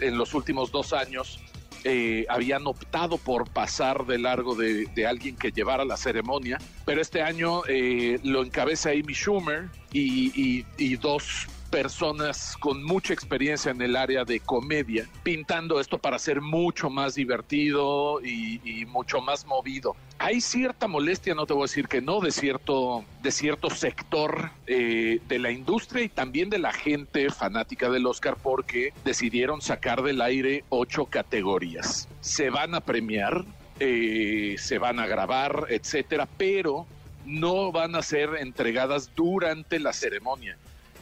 [0.00, 1.40] en los últimos dos años
[1.84, 7.22] eh, habían optado por pasar de largo de, alguien que llevara la ceremonia, pero este
[7.22, 13.96] año eh, lo encabeza Amy Schumer y, y dos personas con mucha experiencia en el
[13.96, 19.94] área de comedia, pintando esto para ser mucho más divertido y, mucho más movido.
[20.18, 24.50] Hay cierta molestia, no te voy a decir que no, de cierto, de cierto sector
[24.66, 30.02] eh, de la industria y también de la gente fanática del Oscar porque decidieron sacar
[30.02, 32.08] del aire ocho categorías.
[32.20, 33.44] Se van a premiar,
[33.78, 36.86] eh, se van a grabar, etcétera, pero
[37.24, 40.58] no van a ser entregadas durante la ceremonia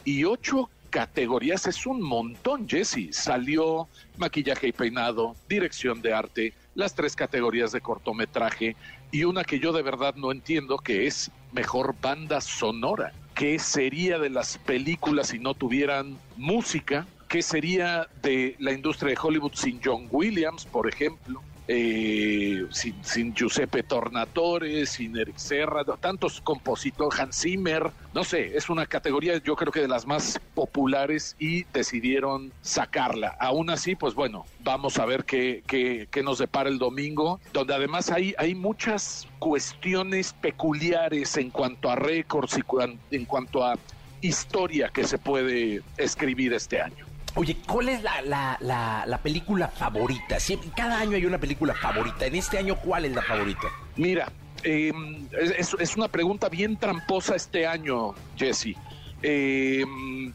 [0.09, 3.09] y ocho categorías es un montón, Jesse.
[3.11, 8.75] Salió maquillaje y peinado, dirección de arte, las tres categorías de cortometraje
[9.11, 13.13] y una que yo de verdad no entiendo que es mejor banda sonora.
[13.35, 17.05] ¿Qué sería de las películas si no tuvieran música?
[17.27, 21.43] ¿Qué sería de la industria de Hollywood sin John Williams, por ejemplo?
[21.71, 28.87] Eh, sin, Giuseppe Tornatore, sin Eric Serra, tantos compositores, Hans Zimmer, no sé, es una
[28.87, 33.37] categoría yo creo que de las más populares y decidieron sacarla.
[33.39, 37.75] Aún así, pues bueno, vamos a ver qué, qué, qué nos depara el domingo, donde
[37.75, 43.77] además hay, hay muchas cuestiones peculiares en cuanto a récords y en cuanto a
[44.21, 47.08] historia que se puede escribir este año.
[47.39, 50.37] Oye, ¿cuál es la, película favorita?
[50.75, 52.25] cada año hay una película favorita.
[52.25, 53.69] En este año, ¿cuál es la favorita?
[53.95, 54.29] Mira,
[54.63, 58.75] em, es, una pregunta bien tramposa este año, Jesse.
[59.21, 60.33] Em,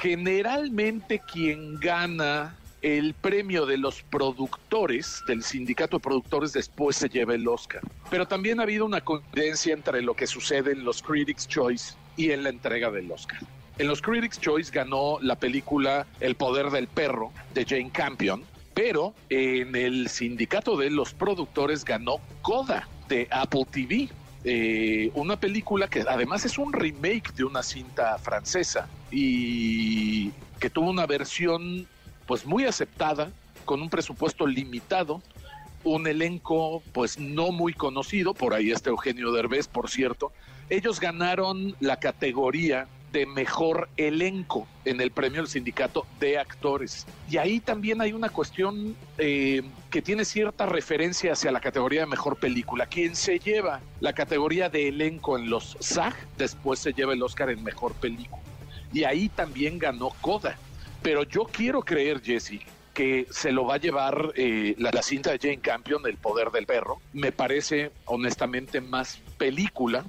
[0.00, 7.34] generalmente quien gana el premio de los productores, del sindicato de productores, después se lleva
[7.34, 7.82] el Oscar.
[8.08, 12.30] Pero también ha habido una coincidencia entre lo que sucede en los Critics' Choice y
[12.30, 13.38] en la entrega del Oscar.
[13.78, 18.42] En los Critics' Choice ganó la película El poder del perro de Jane Campion,
[18.74, 24.08] pero en el sindicato de los productores ganó Coda de Apple TV.
[24.42, 30.90] Eh, una película que además es un remake de una cinta francesa y que tuvo
[30.90, 31.86] una versión
[32.26, 33.30] pues muy aceptada
[33.64, 35.22] con un presupuesto limitado
[35.84, 40.32] un elenco pues no muy conocido por ahí está Eugenio Derbez por cierto
[40.70, 47.06] ellos ganaron la categoría de mejor elenco en el premio del sindicato de actores.
[47.30, 52.06] Y ahí también hay una cuestión eh, que tiene cierta referencia hacia la categoría de
[52.06, 52.86] mejor película.
[52.86, 57.50] Quien se lleva la categoría de elenco en los SAG, después se lleva el Oscar
[57.50, 58.42] en mejor película.
[58.92, 60.56] Y ahí también ganó Coda.
[61.02, 62.60] Pero yo quiero creer, Jesse,
[62.92, 66.50] que se lo va a llevar eh, la, la, cinta de Jane Campion, El Poder
[66.50, 67.00] del Perro.
[67.12, 70.04] Me parece honestamente más película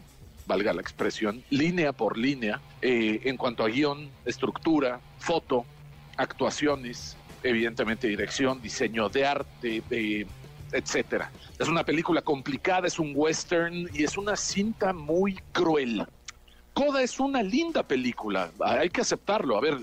[0.49, 5.63] valga la expresión, línea por línea, eh, en cuanto a guion, estructura, foto,
[6.17, 10.25] actuaciones, evidentemente dirección, diseño de arte, eh,
[10.71, 11.31] etcétera.
[11.59, 16.07] Es una película complicada, es un western y es una cinta muy cruel.
[16.73, 19.55] Coda es una linda película, hay que aceptarlo.
[19.55, 19.77] A ver,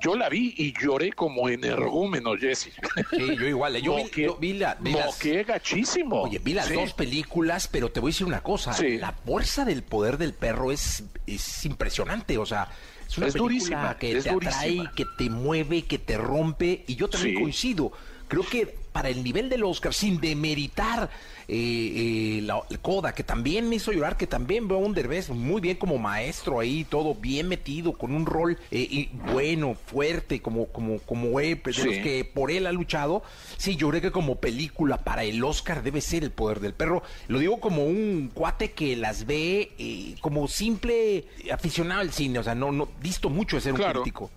[0.00, 2.70] yo la vi y lloré como energúmeno, Jesse.
[3.10, 3.76] Sí, yo igual.
[3.82, 3.96] Yo,
[4.38, 4.76] vi, la,
[5.46, 6.22] gachísimo.
[6.22, 8.76] Oye, vi las dos películas, pero te voy a decir una cosa.
[8.82, 12.38] La bolsa del poder del perro es, es impresionante.
[12.38, 12.68] O sea,
[13.08, 16.84] es una película que te atrae, que te mueve, que te rompe.
[16.86, 17.92] Y yo también coincido.
[18.28, 21.10] Creo que para el nivel del Oscar, sin demeritar
[21.48, 25.30] eh, eh, la, Coda, que también me hizo llorar, que también veo a un Derbez
[25.30, 30.66] muy bien como maestro ahí, todo bien metido, con un rol eh, bueno, fuerte, como,
[30.66, 33.22] como, como pues, de los que por él ha luchado.
[33.56, 37.02] Sí, yo creo que como película para el Oscar debe ser El Poder del Perro.
[37.28, 42.54] Lo digo como un cuate que las ve como simple aficionado al cine, o sea,
[42.54, 44.30] no, no visto mucho de ser un crítico.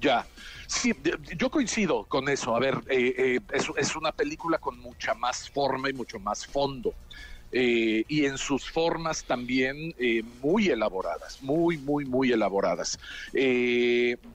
[0.00, 0.26] Ya.
[0.68, 0.92] Sí,
[1.38, 2.54] yo coincido con eso.
[2.54, 3.40] A ver, eh, eh,
[3.78, 6.94] es, una película con mucha más forma y mucho más fondo.
[7.50, 9.94] Eh, y en sus formas también
[10.42, 12.98] muy elaboradas, muy, muy, muy elaboradas.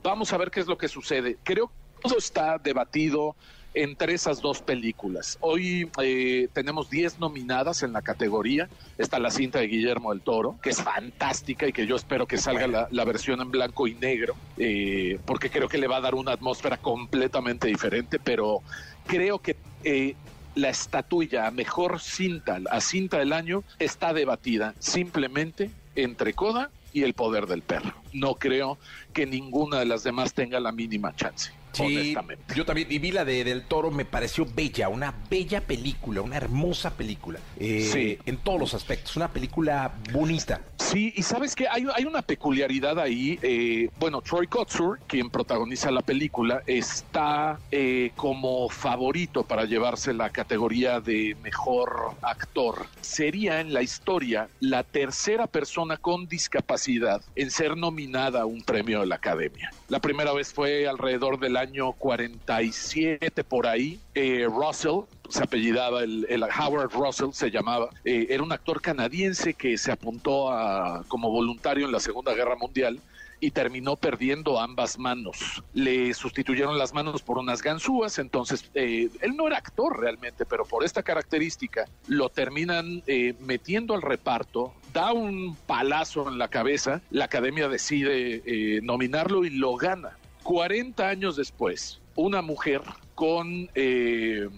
[0.02, 1.38] vamos a ver qué es lo que sucede.
[1.44, 3.36] Creo que todo está debatido
[3.74, 5.36] entre esas dos películas.
[5.40, 8.68] Hoy eh, tenemos 10 nominadas en la categoría.
[8.98, 12.38] Está la cinta de Guillermo del Toro, que es fantástica y que yo espero que
[12.38, 16.14] salga la, versión en blanco y negro, eh, porque creo que le va a dar
[16.14, 18.62] una atmósfera completamente diferente, pero
[19.06, 19.56] creo que...
[19.82, 20.14] Eh,
[20.54, 27.02] la estatuilla a mejor cinta, a cinta del año, está debatida simplemente entre Coda y
[27.02, 27.92] el poder del perro.
[28.12, 28.78] No creo
[29.12, 31.50] que ninguna de las demás tenga la mínima chance.
[31.74, 32.14] Sí,
[32.54, 36.36] yo también, y vi la de Del Toro, me pareció bella, una bella película, una
[36.36, 37.40] hermosa película.
[37.58, 38.18] Eh, sí.
[38.26, 40.60] En todos los aspectos, una película bonita.
[40.78, 43.38] Sí, y sabes que hay, hay, una peculiaridad ahí.
[43.42, 50.30] Eh, bueno, Troy Kotsur, quien protagoniza la película, está eh, como favorito para llevarse la
[50.30, 52.86] categoría de mejor actor.
[53.00, 59.00] Sería en la historia la tercera persona con discapacidad en ser nominada a un premio
[59.00, 59.70] de la Academia.
[59.88, 64.00] La primera vez fue alrededor del año 47 por ahí.
[64.14, 69.76] Eh, Russell, se apellidaba, el, Howard Russell se llamaba, eh, era un actor canadiense que
[69.78, 73.00] se apuntó a, como voluntario en la Segunda Guerra Mundial
[73.40, 75.62] y terminó perdiendo ambas manos.
[75.74, 80.64] Le sustituyeron las manos por unas ganzúas, entonces eh, él no era actor realmente, pero
[80.64, 83.02] por esta característica lo terminan
[83.40, 89.76] metiendo al reparto, da un palazo en la cabeza, la academia decide nominarlo y lo
[89.76, 90.16] gana.
[90.44, 92.82] 40 años después, una mujer
[93.14, 94.48] con eh,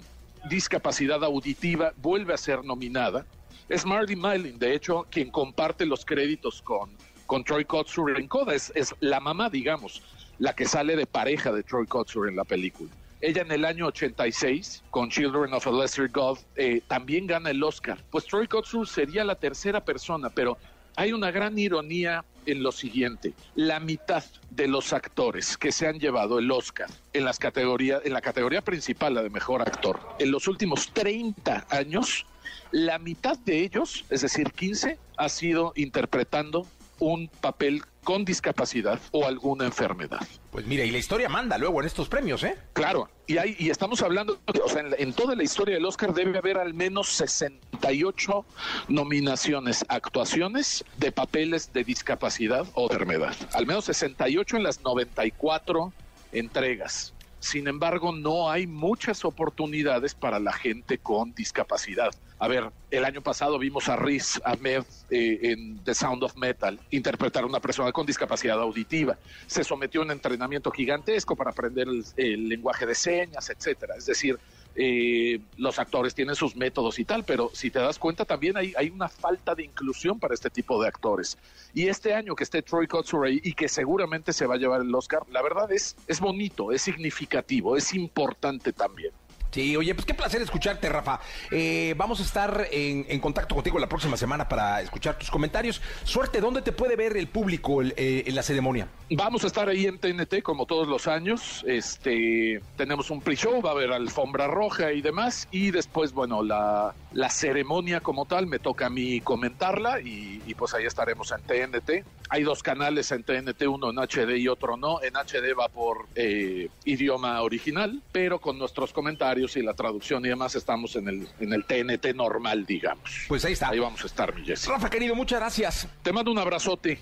[0.51, 3.25] discapacidad auditiva vuelve a ser nominada.
[3.68, 6.90] Es Marty Milling, de hecho, quien comparte los créditos con,
[7.27, 8.55] con Troy Kotsur en Coda.
[8.55, 10.03] Es, la mamá, digamos,
[10.38, 12.90] la que sale de pareja de Troy Kotsur en la película.
[13.20, 17.62] Ella en el año 86, con Children of a Lesser God, eh, también gana el
[17.62, 17.99] Oscar.
[18.11, 20.59] Pues Troy Kotsur sería la tercera persona, pero
[20.96, 23.35] hay una gran ironía en lo siguiente.
[23.54, 28.20] La mitad de los actores que se han llevado el Oscar en las en la
[28.20, 32.26] categoría principal, la de mejor actor, en los últimos 30 años,
[32.70, 36.66] la mitad de ellos, es decir, 15, ha sido interpretando
[36.98, 40.25] un papel con discapacidad o alguna enfermedad.
[40.53, 42.57] Pues mira, y la historia manda luego en estos premios, ¿eh?
[42.73, 46.38] Claro, y, hay, y estamos hablando, o sea, en, toda la historia del Oscar debe
[46.38, 48.47] haber al menos 68
[48.87, 53.35] nominaciones, actuaciones de papeles de discapacidad o enfermedad.
[53.55, 55.92] Al menos 68 en las 94
[56.31, 57.12] entregas.
[57.40, 62.12] Sin embargo, no hay muchas oportunidades para la gente con discapacidad.
[62.38, 66.79] A ver, el año pasado vimos a Riz Ahmed eh, en The Sound of Metal
[66.90, 69.16] interpretar a una persona con discapacidad auditiva.
[69.47, 73.95] Se sometió a un entrenamiento gigantesco para aprender el, lenguaje de señas, etcétera.
[73.97, 74.39] Es decir,
[74.74, 78.74] eh, los actores tienen sus métodos y tal, pero si te das cuenta también hay,
[78.76, 81.39] hay una falta de inclusión para este tipo de actores.
[81.72, 84.95] Y este año que esté Troy Kotsur y que seguramente se va a llevar el
[84.95, 89.12] Oscar, la verdad es, es bonito, es significativo, es importante también.
[89.57, 91.18] Sí, oye, pues qué placer escucharte, Rafa.
[91.50, 95.80] Eh, vamos a estar en, contacto contigo la próxima semana para escuchar tus comentarios.
[96.04, 98.86] Suerte, ¿dónde te puede ver el público eh, en la ceremonia?
[99.12, 101.64] Vamos a estar ahí en TNT como todos los años.
[101.66, 105.48] Este, tenemos un pre-show, va a haber alfombra roja y demás.
[105.50, 110.75] Y después, bueno, la, la ceremonia como tal me toca a mí comentarla y, pues
[110.75, 112.05] ahí estaremos en TNT.
[112.29, 115.03] Hay dos canales en TNT, uno en HD y otro no.
[115.03, 120.29] En HD va por eh, idioma original, pero con nuestros comentarios y la traducción y
[120.29, 123.25] demás estamos en el, en el TNT normal, digamos.
[123.29, 123.71] Pues ahí está.
[123.71, 125.89] Ahí vamos a estar, mi Rafa, querido, muchas gracias.
[126.03, 127.01] Te mando un abrazote.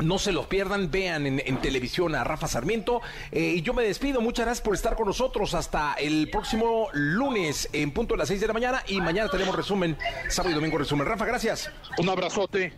[0.00, 3.00] No se los pierdan, vean en, televisión a Rafa Sarmiento.
[3.30, 7.68] Eh, y yo me despido, muchas gracias por estar con nosotros hasta el próximo lunes
[7.72, 8.82] en punto de las 6 de la mañana.
[8.88, 9.96] Y mañana tenemos resumen,
[10.28, 11.06] sábado y domingo resumen.
[11.06, 11.70] Rafa, gracias.
[11.98, 12.72] Un abrazote.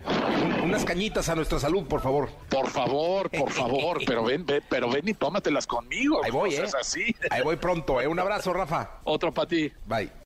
[0.63, 2.29] unas cañitas a nuestra salud, por favor.
[2.49, 6.23] Por favor, por favor, pero ven, pero ven y tómatelas conmigo.
[6.25, 6.65] Ahí voy, ¿eh?
[6.79, 7.15] Así.
[7.31, 8.07] Ahí voy pronto, ¿eh?
[8.07, 9.01] Un abrazo, Rafa.
[9.05, 9.73] Otro para ti.
[9.87, 10.26] Bye.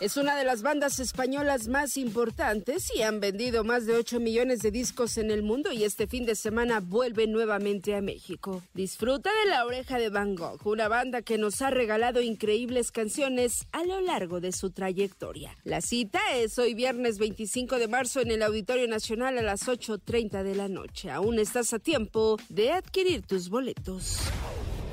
[0.00, 4.60] Es una de las bandas españolas más importantes y han vendido más de 8 millones
[4.60, 8.62] de discos en el mundo y este fin de semana vuelve nuevamente a México.
[8.74, 13.66] Disfruta de La Oreja de Van Gogh, una banda que nos ha regalado increíbles canciones
[13.72, 15.56] a lo largo de su trayectoria.
[15.64, 20.44] La cita es hoy viernes 25 de marzo en el Auditorio Nacional a las 8.30
[20.44, 21.10] de la noche.
[21.10, 24.20] Aún estás a tiempo de adquirir tus boletos.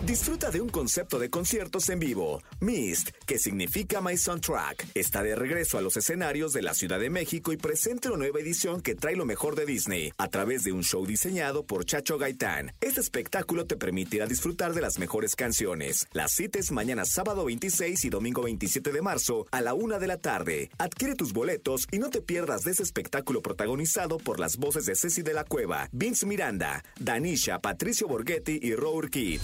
[0.05, 2.43] Disfruta de un concepto de conciertos en vivo.
[2.59, 7.09] Mist, que significa My Soundtrack, está de regreso a los escenarios de la Ciudad de
[7.09, 10.73] México y presenta una nueva edición que trae lo mejor de Disney a través de
[10.73, 12.71] un show diseñado por Chacho Gaitán.
[12.81, 16.05] Este espectáculo te permitirá disfrutar de las mejores canciones.
[16.13, 20.17] Las citas mañana sábado 26 y domingo 27 de marzo a la una de la
[20.17, 20.69] tarde.
[20.77, 24.95] Adquiere tus boletos y no te pierdas de ese espectáculo protagonizado por las voces de
[24.95, 29.41] Ceci de la Cueva, Vince Miranda, Danisha, Patricio Borghetti y Rour Kid.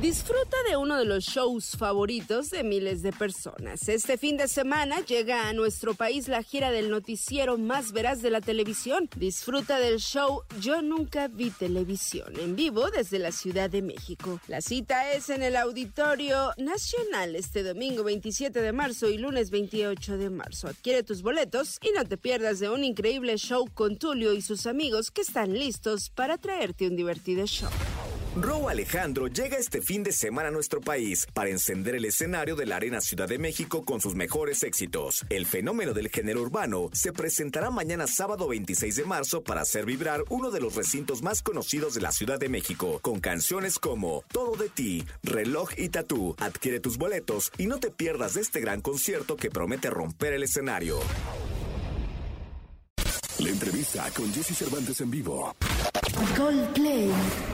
[0.00, 3.88] Disfruta de uno de los shows favoritos de miles de personas.
[3.88, 8.30] Este fin de semana llega a nuestro país la gira del noticiero más veraz de
[8.30, 9.08] la televisión.
[9.16, 14.40] Disfruta del show Yo Nunca Vi Televisión en vivo desde la Ciudad de México.
[14.48, 20.18] La cita es en el Auditorio Nacional este domingo 27 de marzo y lunes 28
[20.18, 20.66] de marzo.
[20.66, 24.66] Adquiere tus boletos y no te pierdas de un increíble show con Tulio y sus
[24.66, 27.70] amigos que están listos para traerte un divertido show.
[28.36, 32.66] Ro Alejandro llega este fin de semana a nuestro país para encender el escenario de
[32.66, 35.24] la Arena Ciudad de México con sus mejores éxitos.
[35.30, 40.24] El fenómeno del género urbano se presentará mañana sábado 26 de marzo para hacer vibrar
[40.30, 44.56] uno de los recintos más conocidos de la Ciudad de México, con canciones como Todo
[44.56, 46.34] de ti, Reloj y Tatú.
[46.40, 50.42] Adquiere tus boletos y no te pierdas de este gran concierto que promete romper el
[50.42, 50.98] escenario.
[53.38, 55.56] La entrevista con Jesse Cervantes en vivo.
[56.36, 57.10] Coldplay.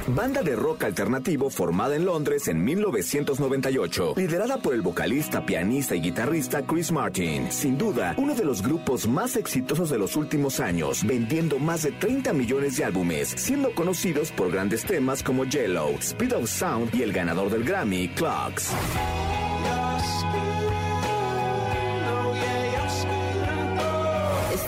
[0.08, 6.02] Banda de rock alternativo formada en Londres en 1998, liderada por el vocalista, pianista y
[6.02, 7.50] guitarrista Chris Martin.
[7.50, 11.92] Sin duda, uno de los grupos más exitosos de los últimos años, vendiendo más de
[11.92, 17.02] 30 millones de álbumes, siendo conocidos por grandes temas como Yellow, Speed of Sound y
[17.02, 18.70] el ganador del Grammy, Clocks.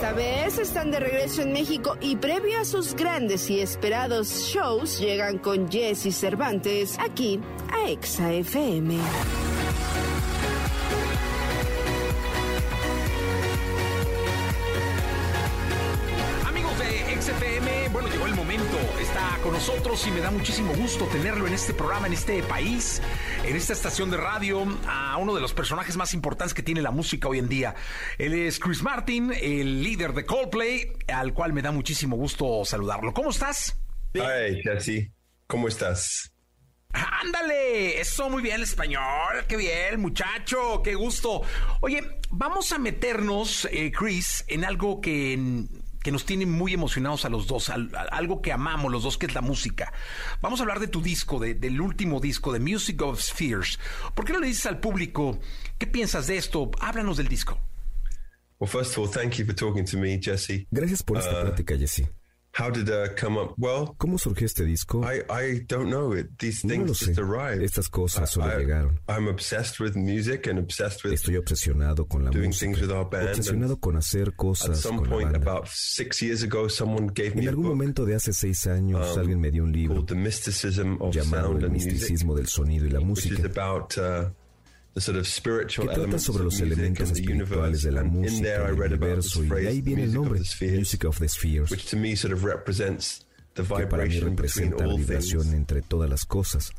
[0.03, 4.99] Esta vez están de regreso en México y previo a sus grandes y esperados shows
[4.99, 7.39] llegan con Jesse Cervantes aquí
[7.71, 8.97] a Exa FM.
[19.65, 23.01] Nosotros y me da muchísimo gusto tenerlo en este programa, en este país,
[23.45, 26.91] en esta estación de radio, a uno de los personajes más importantes que tiene la
[26.91, 27.73] música hoy en día.
[28.17, 33.13] Él es Chris Martin, el líder de Coldplay, al cual me da muchísimo gusto saludarlo.
[33.13, 33.79] ¿Cómo estás?
[34.15, 35.13] Ay, Jesse,
[35.47, 36.33] ¿cómo estás?
[36.91, 41.41] Ándale, eso muy bien el español, qué bien, muchacho, qué gusto.
[41.79, 42.01] Oye,
[42.31, 45.67] vamos a meternos, eh, Chris, en algo que
[46.03, 47.71] que nos tiene muy emocionados a los dos,
[48.11, 49.93] algo que amamos los dos, que es la música.
[50.41, 53.79] Vamos a hablar de tu disco, del último disco, de Music of Spheres.
[54.13, 55.39] ¿Por qué no le dices al público
[55.79, 56.69] qué piensas de esto?
[56.79, 57.57] Háblanos del disco.
[60.71, 62.03] Gracias por esta uh, plática, Jesse.
[62.53, 63.55] How did uh, come up?
[63.57, 65.01] Well, ¿Cómo surgió este disco?
[65.03, 66.13] I, I don't know.
[66.13, 67.07] It, these things no lo sé.
[67.07, 67.63] just arrived.
[67.63, 68.99] Estas cosas solo I, llegaron.
[69.09, 72.59] I'm obsessed with music and obsessed with Estoy obsesionado con la doing música.
[72.59, 75.51] Things with our band obsesionado con hacer cosas at some con point, la banda.
[75.51, 78.67] About six years ago, someone gave me en algún a book, momento de hace seis
[78.67, 82.33] años, um, alguien me dio un libro the mysticism of llamado sound El and misticismo
[82.33, 83.33] music, del sonido y la música.
[83.33, 84.29] Which is about, uh,
[84.93, 90.03] que trata sobre los elementos espirituales de la música, del universo, y de ahí viene
[90.03, 91.77] el nombre, Music of the Spheres, que
[93.87, 96.71] para mí representa la vibración entre todas las cosas.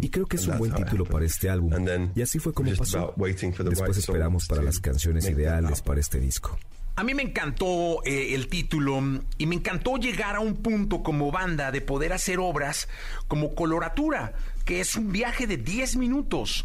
[0.00, 1.70] Y creo que es un buen título para este álbum.
[2.14, 3.12] Y así fue como pasó.
[3.16, 6.58] Después esperamos para las canciones ideales para este disco.
[6.98, 8.98] A mí me encantó eh, el título
[9.36, 12.88] y me encantó llegar a un punto como banda de poder hacer obras
[13.28, 14.32] como Coloratura,
[14.64, 16.64] que es un viaje de 10 minutos.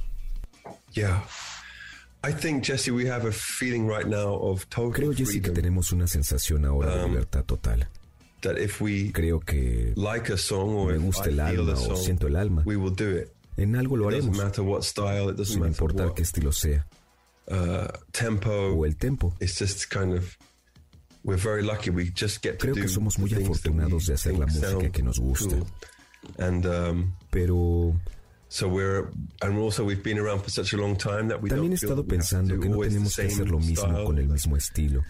[0.94, 1.24] Yeah.
[2.24, 5.92] I think, Jesse, we have a feeling right now of total Creo, Jesse, que tenemos
[5.92, 7.88] una sensación ahora de Um, libertad total.
[8.42, 12.28] that if we Creo que like a song or me gusta el alma o siento
[12.28, 12.64] el alma.
[12.66, 13.30] we will do it.
[13.58, 16.22] En algo lo It haremos, matter what style, it doesn't sin matter importar what qué
[16.24, 16.86] estilo sea.
[17.50, 18.52] Uh, tempo.
[18.52, 19.34] O el tempo.
[19.40, 20.38] It's just kind of
[21.24, 21.90] we're very lucky.
[21.90, 25.20] We just get to Creo que somos muy afortunados de hacer la música que nos
[25.20, 25.56] gusta.
[26.66, 27.96] um, Pero
[31.48, 34.58] también he estado pensando do que no tenemos que hacer lo mismo con el mismo
[34.58, 35.04] estilo,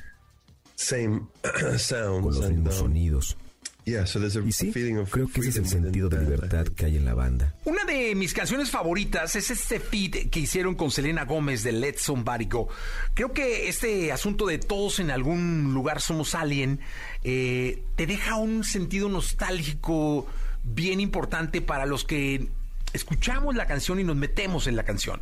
[0.75, 1.27] same
[2.21, 3.37] con los mismos um, sonidos.
[3.85, 7.55] Y sí, creo que ese es el sentido de libertad que hay en la banda.
[7.65, 11.97] Una de mis canciones favoritas es este feat que hicieron con Selena Gómez de Let
[11.97, 12.69] Somebody Go.
[13.15, 16.79] Creo que este asunto de todos en algún lugar somos alien
[17.23, 20.27] eh, te deja un sentido nostálgico
[20.63, 22.49] bien importante para los que
[22.93, 25.21] escuchamos la canción y nos metemos en la canción.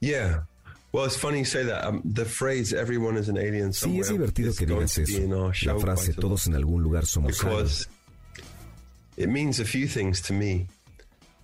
[0.00, 0.49] Yeah.
[0.92, 1.92] Well, it's funny you say that.
[2.04, 5.52] The phrase "everyone is an alien" Sí, es divertido que digas eso.
[5.66, 7.58] La frase todos en algún lugar somos algo.
[7.58, 7.88] because
[9.16, 10.66] it means a few things to me.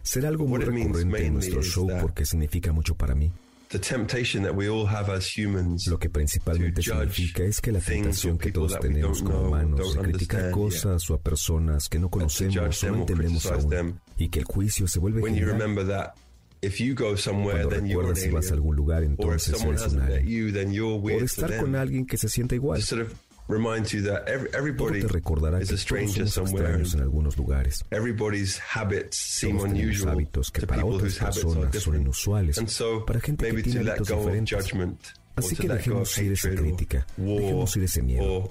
[0.03, 3.31] Será algo muy recurrente en nuestro show that- porque significa mucho para mí.
[3.69, 7.81] The temptation that we all have as humans Lo que principalmente significa es que la
[7.81, 12.57] tentación que todos tenemos como humanos de criticar cosas o a personas que no conocemos
[12.85, 16.13] o no entendemos aún y que el juicio se vuelve general.
[16.57, 18.77] Remember that if you go somewhere, Cuando then you're an recuerdas si vas a algún
[18.77, 20.27] lugar, entonces eres un alien.
[20.27, 22.77] you, then you're O weird de to estar con alguien que se sienta igual.
[22.79, 23.15] Just sort of
[23.49, 26.67] reminds you that every, Todo everybody te recordará is que a todos stranger somos somewhere.
[26.81, 27.85] extraños en algunos lugares.
[27.91, 32.59] Everybody's habits seem Todos tenemos unusual hábitos que para otras personas son inusuales.
[32.59, 34.65] And so Para gente que maybe to tiene let hábitos go of diferentes.
[34.65, 34.99] judgment,
[35.37, 38.51] Así que dejemos ir esa crítica, dejemos ir ese miedo.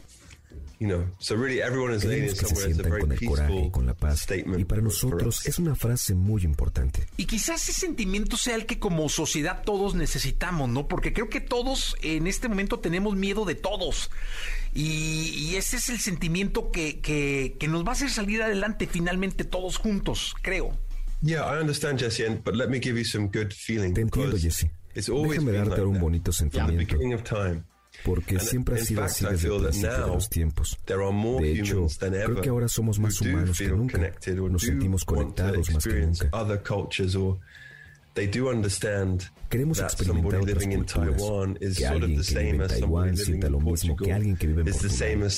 [2.02, 4.22] Queremos que se sientan very con el coraje y peaceful con la paz.
[4.22, 5.46] statement Y para nosotros us.
[5.46, 7.06] es una frase muy importante.
[7.18, 10.88] Y quizás ese sentimiento sea el que como sociedad todos necesitamos, ¿no?
[10.88, 14.10] Porque creo que todos en este momento tenemos miedo de todos.
[14.74, 18.88] Y, y ese es el sentimiento que, que, que nos va a hacer salir adelante
[18.88, 20.78] finalmente todos juntos, creo.
[21.22, 23.94] Yeah, I understand, Jesse, and, but let me give you some good feeling.
[23.94, 24.70] Te entiendo, Jesse.
[24.94, 26.02] Déjame darte un that.
[26.02, 26.98] bonito sentimiento.
[28.06, 30.78] Porque siempre ha sido así desde el principio de los tiempos.
[30.86, 33.98] De hecho, creo que ahora somos más humanos que nunca.
[34.50, 36.30] Nos sentimos conectados más que nunca.
[39.50, 41.22] Queremos that experimentar somebody otras culturas.
[41.76, 45.32] Que alguien que vive en Taiwán sienta lo mismo que alguien que vive en Portugal.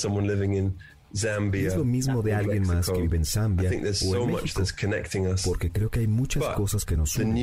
[1.16, 1.68] Zambia.
[1.68, 4.62] Es lo mismo de alguien más que vive en Zambia o en México.
[5.44, 7.34] Porque creo que hay muchas But cosas que nos unen.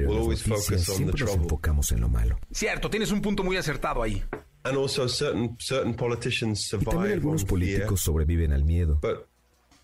[0.00, 2.38] Pero en las noticias focus on the siempre nos enfocamos en lo malo.
[2.52, 4.22] Cierto, tienes un punto muy acertado ahí.
[4.64, 8.98] And also certain certain politicians Y también survive algunos políticos sobreviven al miedo.
[9.02, 9.26] but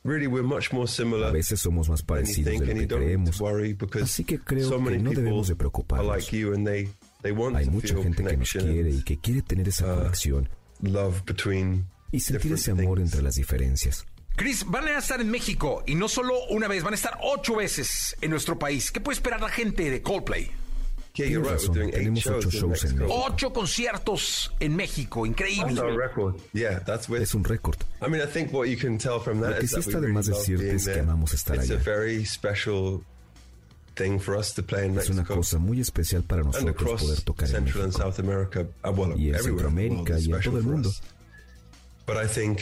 [0.05, 2.97] really we're much more A similar veces somos más parecidos think de and lo que
[3.05, 3.37] creemos.
[3.37, 6.07] to worry because Así que creo so que many no debemos de people are preocuparnos.
[6.17, 6.89] like you and they
[7.23, 9.93] they want Hay to mucha gente que nos connection quiere y que quiere tener esa
[9.93, 10.49] uh, conexión
[10.81, 13.11] love between y sentir different ese amor things.
[13.13, 14.07] entre las diferencias.
[14.37, 17.57] Chris, van a estar en México y no solo una vez, van a estar ocho
[17.57, 18.91] veces en nuestro país.
[18.91, 20.51] ¿Qué puede esperar la gente de Coldplay?
[21.13, 22.99] Tienes razón, tenemos shows, ocho shows en.
[22.99, 23.25] México.
[23.27, 25.73] Ocho conciertos en México, increíble.
[25.73, 25.79] Es
[27.35, 27.77] un récord.
[28.01, 31.77] Lo que sí está de más decirte es que amamos estar allá.
[31.77, 33.03] very special
[33.95, 37.49] thing for us to play in Es una cosa muy especial para nosotros poder tocar
[37.49, 38.13] en Central and México.
[38.13, 38.67] South America.
[38.93, 40.91] well, Y en Centroamérica y en todo el mundo.
[42.07, 42.61] But I think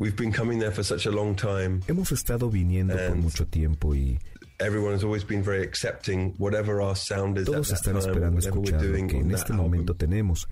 [0.00, 1.80] we've been coming there for such a long time.
[1.86, 4.18] Hemos estado viniendo por And- mucho tiempo y
[4.58, 9.06] Everyone has always been very accepting, whatever our sound is todos están esperando escuchar lo
[9.06, 9.66] que en este album.
[9.70, 10.48] momento tenemos.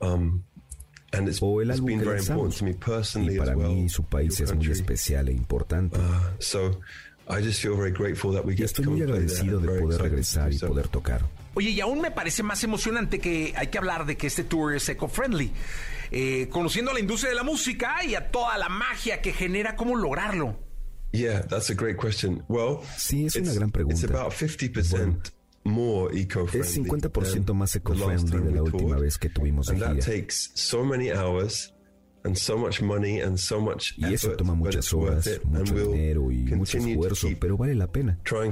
[0.00, 0.42] Um,
[1.12, 2.58] and it's, O el it's álbum been que very important lanzamos.
[2.58, 3.68] to me personally Y para as well.
[3.72, 5.96] mí su país es muy especial e importante.
[5.96, 6.80] Uh, so
[7.28, 10.02] I just feel very grateful that we Y get estoy muy agradecido de Very poder
[10.02, 10.66] regresar y so.
[10.66, 11.22] poder tocar.
[11.54, 14.74] Oye, y aún me parece más emocionante que hay que hablar de que este tour
[14.74, 15.52] es eco-friendly.
[16.14, 19.74] Eh, conociendo a la industria de la música y a toda la magia que genera,
[19.76, 20.58] ¿cómo lograrlo?
[21.12, 22.44] Yeah, that's a great question.
[22.48, 23.94] Well, Sí, es una it's- gran pregunta.
[23.94, 25.32] It's about 50%
[25.64, 26.68] more eco-friendly.
[26.68, 30.04] Es 50% than más eco-friendly de la última vez que tuvimos de And that gira.
[30.20, 31.72] takes so many hours
[32.24, 38.18] Y eso toma muchas horas, mucho dinero y mucho esfuerzo, pero vale la pena.
[38.24, 38.44] Yo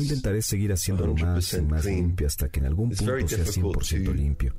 [0.00, 4.54] intentaré seguir haciéndolo más y más limpio hasta que en algún punto sea 100% limpio.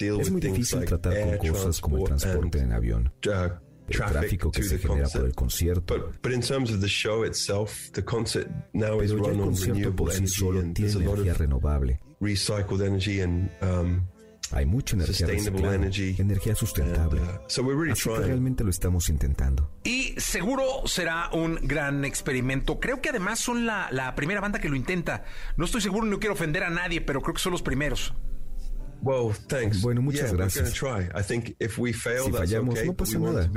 [0.00, 3.30] Es muy difícil tratar con cosas como el transporte en avión, uh,
[3.88, 5.94] el tráfico que se genera por el concierto.
[6.20, 6.40] Pero el
[9.38, 12.00] concierto por sí solo tiene energía renovable.
[12.20, 14.06] Um,
[14.52, 17.20] hay mucha energía reciclada, energía sustentable.
[17.20, 19.70] Uh, Así que realmente lo estamos intentando.
[19.84, 22.80] Y seguro será un gran experimento.
[22.80, 25.22] Creo que además son la, la primera banda que lo intenta.
[25.56, 28.12] No estoy seguro, no quiero ofender a nadie, pero creo que son los primeros.
[29.80, 30.68] Bueno, muchas gracias.
[32.24, 33.50] si fallamos, no pasa nada.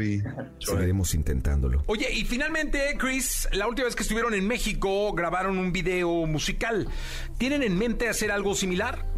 [0.59, 1.83] Seguiremos intentándolo.
[1.87, 6.87] Oye, y finalmente, Chris, la última vez que estuvieron en México grabaron un video musical.
[7.37, 9.13] ¿Tienen en mente hacer algo similar?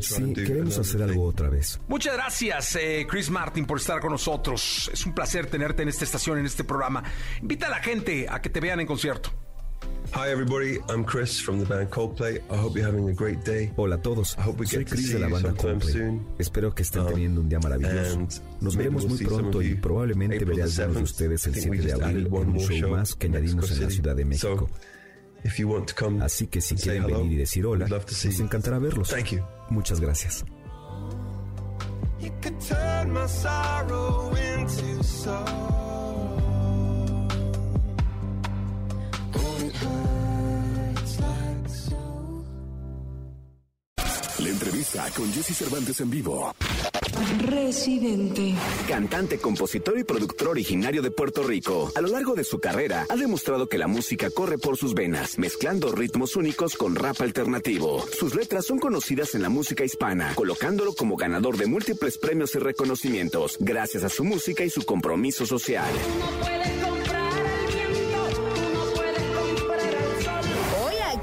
[0.00, 1.80] sí, queremos hacer algo otra vez.
[1.88, 4.90] Muchas gracias, eh, Chris Martin, por estar con nosotros.
[4.92, 7.02] Es un placer tenerte en esta estación, en este programa.
[7.40, 9.32] Invita a la gente a que te vean en concierto.
[10.12, 12.40] Hi everybody, I'm Chris from the band Coldplay.
[12.50, 13.72] I hope you're having a great day.
[13.76, 14.36] Hola a todos.
[14.66, 16.20] Soy Chris de la banda Coldplay.
[16.38, 18.28] Espero que estén um, teniendo un día maravilloso.
[18.60, 22.26] Nos veremos muy pronto y probablemente veré a algunos de ustedes el 7 de abril
[22.26, 24.68] en un show más que añadimos en la Ciudad de México.
[26.20, 29.14] Así que si quieren venir y decir hola, nos encantará verlos.
[29.70, 30.44] Muchas gracias.
[44.38, 46.52] La entrevista con Jesse Cervantes en vivo.
[47.38, 48.54] Residente.
[48.88, 51.92] Cantante, compositor y productor originario de Puerto Rico.
[51.94, 55.38] A lo largo de su carrera ha demostrado que la música corre por sus venas,
[55.38, 58.04] mezclando ritmos únicos con rap alternativo.
[58.18, 62.58] Sus letras son conocidas en la música hispana, colocándolo como ganador de múltiples premios y
[62.58, 65.92] reconocimientos, gracias a su música y su compromiso social.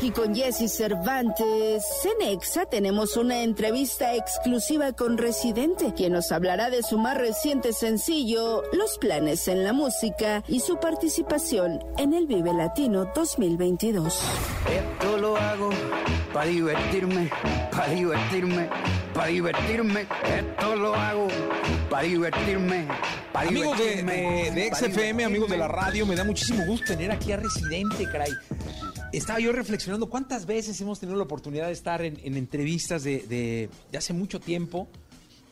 [0.04, 1.84] Y con Jesse Cervantes.
[2.02, 8.64] Cenexa tenemos una entrevista exclusiva con Residente, quien nos hablará de su más reciente sencillo,
[8.74, 14.20] los planes en la música y su participación en el Vive Latino 2022.
[14.72, 15.70] Esto lo hago
[16.34, 17.30] para divertirme,
[17.70, 18.70] para divertirme,
[19.14, 20.02] para divertirme.
[20.02, 21.28] Esto lo hago
[21.92, 22.88] para divertirme.
[23.36, 27.38] amigos de, de XFM, amigos de la radio, me da muchísimo gusto tener aquí a
[27.38, 28.32] Residente, caray
[29.18, 34.14] estaba yo reflexionando cuántas veces hemos tenido la oportunidad de estar en, entrevistas de, hace
[34.14, 34.88] mucho tiempo.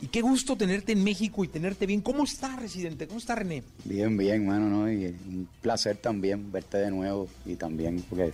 [0.02, 2.00] Y qué gusto tenerte en México y tenerte bien.
[2.00, 3.06] ¿Cómo está, residente?
[3.06, 3.62] ¿Cómo está, René?
[3.84, 4.90] Bien, bien, mano, ¿no?
[4.90, 8.32] Y un placer también verte de nuevo y también porque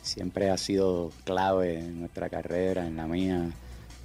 [0.00, 3.50] siempre ha sido clave en nuestra carrera, en la mía,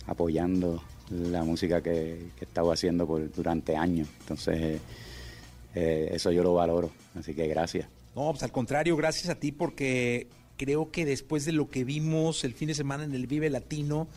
[0.08, 4.10] apoyando la música que, he estado haciendo por, durante años.
[4.20, 4.82] Entonces,
[5.76, 6.92] eh, eso yo lo valoro.
[7.18, 7.88] Así que gracias.
[8.14, 10.28] No, pues al contrario, gracias a ti porque
[10.60, 14.10] creo que después de lo que vimos el fin de semana en el Vive Latino,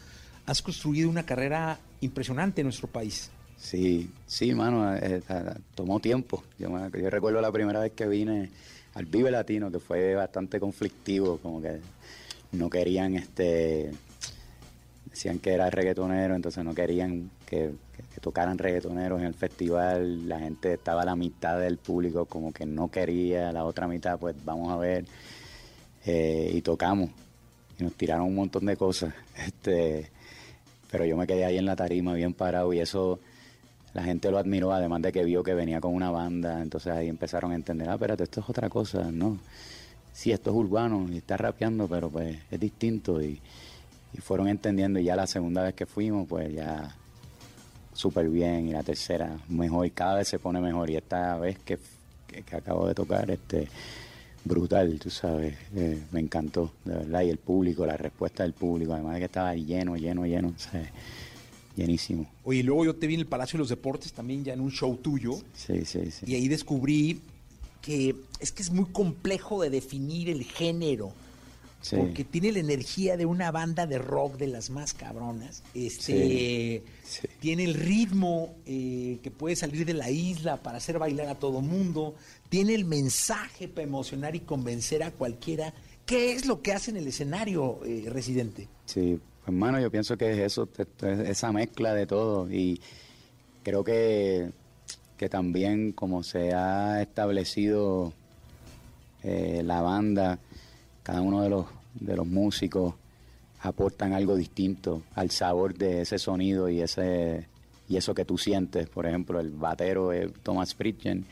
[0.44, 3.30] has construido una carrera impresionante en nuestro país.
[3.56, 5.44] Sí, sí, mano, eh, eh,
[5.76, 6.42] tomó tiempo.
[6.58, 8.50] Yo, yo, recuerdo la primera vez que vine
[8.94, 11.78] al Vive Latino, que fue bastante conflictivo, como que
[12.50, 13.92] no querían, este,
[15.08, 17.70] decían que era reggaetonero, entonces no querían que,
[18.14, 20.28] que, tocaran reggaetoneros en el festival.
[20.28, 24.18] La gente estaba a la mitad del público, como que no quería, la otra mitad,
[24.18, 25.04] pues vamos a ver.
[26.04, 27.10] Eh, y tocamos.
[27.78, 29.14] Y nos tiraron un montón de cosas.
[29.46, 30.10] Este,
[30.90, 33.18] pero yo me quedé ahí en la tarima bien parado y eso
[33.94, 37.08] la gente lo admiró, además de que vio que venía con una banda, entonces ahí
[37.08, 39.38] empezaron a entender, ah, espérate, esto es otra cosa, ¿no?
[40.12, 43.40] Sí, esto es urbano y está rapeando, pero pues es distinto y,
[44.20, 45.00] fueron entendiendo.
[45.00, 46.94] Y ya la segunda vez que fuimos, pues ya
[47.94, 48.68] súper bien.
[48.68, 50.90] Y la tercera mejor y cada vez se pone mejor.
[50.90, 51.78] Y esta vez que,
[52.28, 53.68] que acabo de tocar, este
[54.44, 58.92] brutal, tú sabes, eh, me encantó, de verdad, y el público, la respuesta del público,
[58.92, 60.54] además de que estaba lleno, lleno, lleno,
[61.76, 62.26] llenísimo.
[62.44, 64.70] Oye, luego yo te vi en el Palacio de los Deportes también ya en un
[64.70, 65.34] show tuyo.
[65.54, 66.26] Sí, sí, sí.
[66.26, 67.20] Y ahí descubrí
[67.80, 71.12] que es que es muy complejo de definir el género.
[71.90, 75.62] Porque tiene la energía de una banda de rock de las más cabronas.
[75.74, 76.84] Este
[77.40, 81.60] tiene el ritmo eh, que puede salir de la isla para hacer bailar a todo
[81.60, 82.14] mundo.
[82.48, 85.74] Tiene el mensaje para emocionar y convencer a cualquiera.
[86.06, 88.68] ¿Qué es lo que hace en el escenario, eh, residente?
[88.86, 90.68] Sí, hermano, yo pienso que es eso,
[91.02, 92.50] esa mezcla de todo.
[92.50, 92.80] Y
[93.64, 94.50] creo que,
[95.16, 98.12] que también como se ha establecido
[99.22, 100.38] eh, la banda
[101.02, 102.94] cada uno de los, de los músicos
[103.60, 107.46] aportan algo distinto al sabor de ese sonido y ese,
[107.88, 108.88] y eso que tú sientes.
[108.88, 111.24] Por ejemplo, el batero es Thomas Pritchen,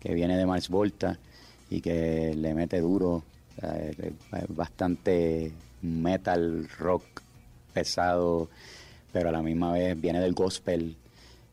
[0.00, 1.18] que viene de Mars Volta
[1.70, 3.22] y que le mete duro,
[4.48, 5.52] bastante
[5.82, 7.04] metal, rock
[7.72, 8.48] pesado,
[9.12, 10.96] pero a la misma vez viene del gospel.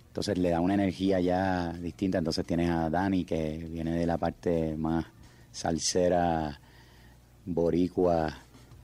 [0.08, 2.18] Entonces le da una energía ya distinta.
[2.18, 5.06] Entonces tienes a Dani, que viene de la parte más
[5.52, 6.60] salsera,
[7.46, 8.38] boricua,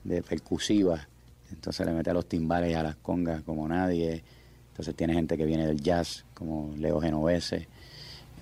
[0.04, 1.06] de percusiva.
[1.50, 4.22] Entonces le mete a los timbales y a las congas como nadie.
[4.70, 7.66] Entonces tiene gente que viene del jazz, como Leo Genovese,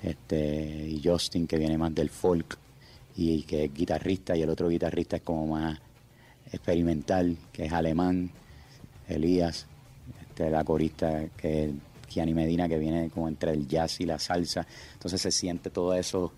[0.03, 2.59] este, y Justin, que viene más del folk,
[3.17, 5.79] y que es guitarrista, y el otro guitarrista es como más
[6.51, 8.31] experimental, que es alemán,
[9.09, 9.67] Elías,
[10.23, 11.71] este, la corista que es
[12.09, 14.67] Gianni Medina, que viene como entre el jazz y la salsa.
[14.95, 16.33] Entonces se siente todo eso,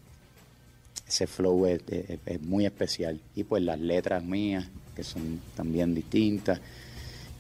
[1.07, 3.21] ese flow es muy especial.
[3.35, 6.61] Y pues las letras mías, que son también distintas.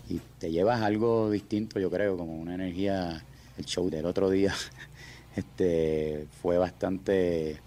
[0.08, 3.24] Y te llevas algo distinto, yo creo, como una energía.
[3.58, 4.54] El show del otro día
[5.36, 7.58] este, fue bastante.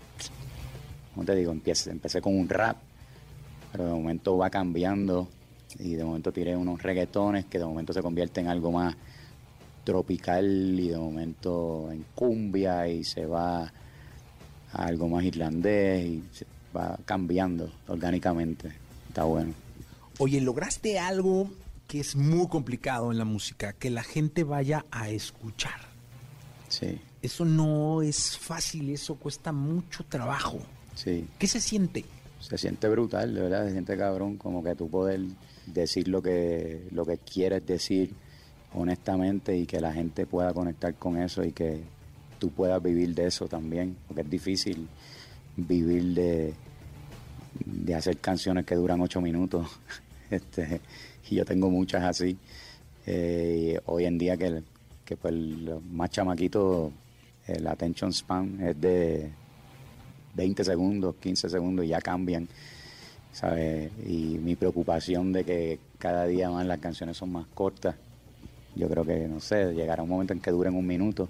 [1.14, 1.52] ¿Cómo te digo?
[1.52, 2.78] Empecé, empecé con un rap,
[3.72, 5.28] pero de momento va cambiando.
[5.80, 8.96] Y de momento tiré unos reggaetones que de momento se convierten en algo más
[9.84, 13.72] tropical y de momento en cumbia y se va
[14.74, 16.46] a algo más irlandés y se
[16.76, 18.72] va cambiando orgánicamente.
[19.08, 19.54] Está bueno.
[20.20, 21.50] Oye, lograste algo
[21.88, 25.80] que es muy complicado en la música, que la gente vaya a escuchar.
[26.68, 27.00] Sí.
[27.22, 30.60] Eso no es fácil, eso cuesta mucho trabajo.
[30.96, 31.28] Sí.
[31.40, 32.06] ¿Qué se siente?
[32.40, 35.22] Se siente brutal, de verdad, se siente cabrón, como que tú poder
[35.66, 38.14] decir lo que, lo que quieres decir
[38.74, 41.82] honestamente y que la gente pueda conectar con eso y que
[42.40, 44.88] tú puedas vivir de eso también, porque es difícil
[45.56, 46.54] vivir de,
[47.66, 49.68] de hacer canciones que duran ocho minutos
[50.30, 50.80] Este,
[51.30, 52.38] y yo tengo muchas así.
[53.06, 54.62] Eh, hoy en día que,
[55.04, 55.34] que pues
[55.92, 56.92] más chamaquitos,
[57.48, 59.32] el attention span es de
[60.36, 62.48] 20 segundos, 15 segundos y ya cambian.
[63.32, 63.92] ¿sabes?
[64.06, 67.96] Y mi preocupación de que cada día más las canciones son más cortas.
[68.76, 71.30] Yo creo que, no sé, llegará un momento en que duren un minuto,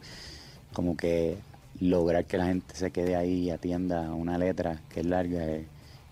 [0.74, 1.38] como que
[1.80, 5.66] lograr que la gente se quede ahí y atienda una letra que es larga es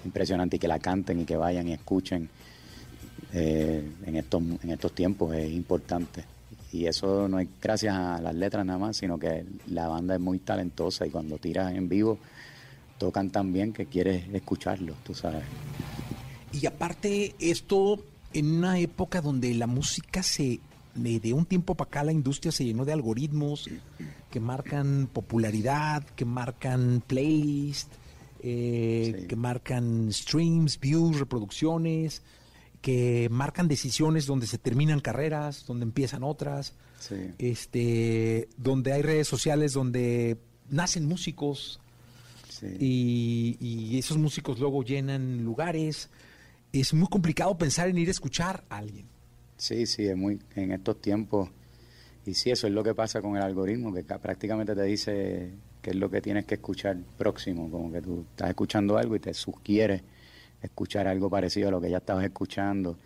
[0.06, 2.30] impresionante y que la canten y que vayan y escuchen
[3.34, 6.24] eh, en, estos, en estos tiempos es importante.
[6.72, 10.22] Y eso no es gracias a las letras nada más, sino que la banda es
[10.22, 12.18] muy talentosa y cuando tiras en vivo
[12.98, 15.44] tocan tan bien que quieres escucharlo, tú sabes.
[16.52, 18.00] Y aparte esto
[18.34, 20.60] en una época donde la música se
[20.98, 23.70] de, un tiempo para acá la industria se llenó de algoritmos
[24.30, 27.94] que marcan popularidad, que marcan playlist,
[28.42, 32.22] eh, que marcan streams, views, reproducciones
[32.82, 36.74] que marcan decisiones donde se terminan carreras, donde empiezan otras,
[37.38, 40.38] este, donde hay redes sociales donde
[40.70, 41.80] nacen músicos
[42.80, 46.10] y, esos músicos luego llenan lugares.
[46.72, 49.08] Es muy complicado pensar en ir a escuchar a alguien.
[49.58, 51.50] Sí, sí, es muy en estos tiempos.
[52.26, 55.52] Y sí, eso es lo que pasa con el algoritmo, que prácticamente te dice
[55.82, 59.20] qué es lo que tienes que escuchar próximo, como que tú estás escuchando algo y
[59.20, 60.04] te sugiere
[60.62, 62.98] escuchar algo parecido a lo que ya estabas escuchando.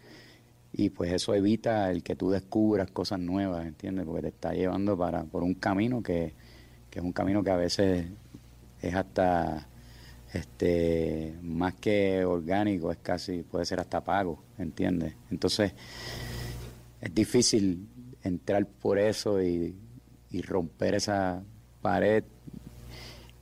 [0.74, 4.06] Y pues eso evita el que tú descubras cosas nuevas, ¿entiendes?
[4.06, 6.34] Porque te está llevando para, por un camino que,
[6.92, 8.06] es un camino que a veces
[8.82, 9.68] es hasta
[10.34, 15.16] este más que orgánico, es casi, puede ser hasta pago, ¿entiendes?
[15.30, 15.74] Entonces,
[17.02, 17.88] es difícil
[18.24, 19.76] entrar por eso y,
[20.44, 21.44] romper esa
[21.82, 22.24] pared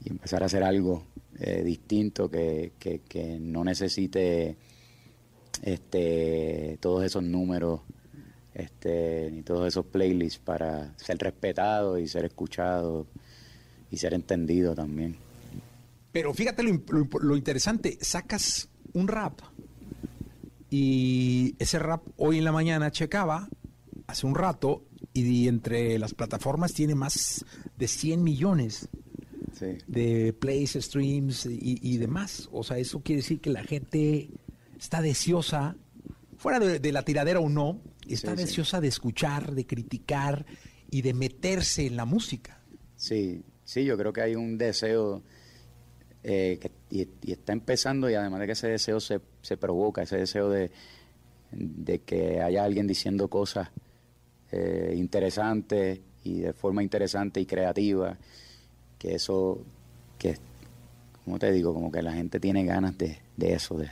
[0.04, 1.04] y empezar a hacer algo
[1.40, 4.58] eh, distinto que, que, no necesite
[5.62, 7.82] este todos esos números
[8.56, 13.06] este ni todos esos playlists para ser respetado y ser escuchado
[13.92, 15.29] y ser entendido también.
[16.12, 16.82] Pero fíjate lo,
[17.22, 19.40] lo, interesante, sacas un rap
[20.70, 23.50] y ese rap hoy en la mañana checaba
[24.08, 27.46] hace un rato y entre las plataformas tiene más
[27.78, 28.90] de 100 millones
[29.88, 32.50] de plays, streams y, demás.
[32.52, 34.30] O sea, eso quiere decir que la gente
[34.78, 35.76] está deseosa,
[36.38, 40.46] fuera de, la tiradera o no, está deseosa de escuchar, de criticar
[40.90, 42.62] y de meterse en la música.
[42.96, 45.24] Sí, sí, yo creo que hay un deseo
[46.24, 50.18] eh, que, y, está empezando y además de que ese deseo se, se provoca, ese
[50.18, 50.72] deseo de,
[51.52, 53.70] de que haya alguien diciendo cosas
[54.52, 58.18] eh, interesantes y de forma interesante y creativa
[58.98, 59.64] que eso,
[60.18, 60.38] que,
[61.24, 63.90] como te digo, como que la gente tiene ganas de, eso, de,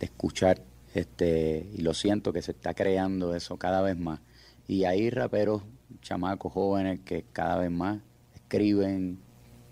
[0.00, 0.62] escuchar,
[0.94, 4.20] este, y lo siento que se está creando eso cada vez más.
[4.66, 5.62] Y hay raperos,
[6.00, 8.00] chamacos jóvenes que cada vez más
[8.34, 9.18] escriben,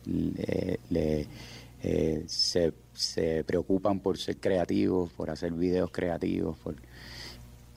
[0.07, 1.27] le,
[1.83, 2.73] eh, se,
[3.45, 6.75] preocupan por ser creativos, por hacer videos creativos, por,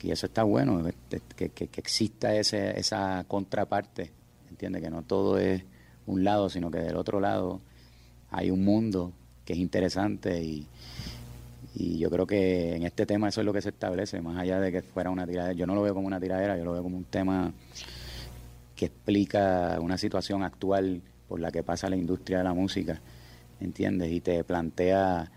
[0.02, 0.82] y eso está bueno,
[1.36, 4.10] que, que, que exista ese, esa contraparte,
[4.48, 5.62] entiende que no todo es
[6.06, 7.60] un lado, sino que del otro lado
[8.30, 9.12] hay un mundo
[9.44, 10.66] que es interesante y,
[11.74, 14.60] y yo creo que en este tema eso es lo que se establece, más allá
[14.60, 15.52] de que fuera una tiradera.
[15.52, 17.52] Yo no lo veo como una tiradera, yo lo veo como un tema
[18.74, 23.00] que explica una situación actual por la que pasa la industria de la música,
[23.60, 24.12] ¿entiendes?
[24.12, 25.32] Y te plantea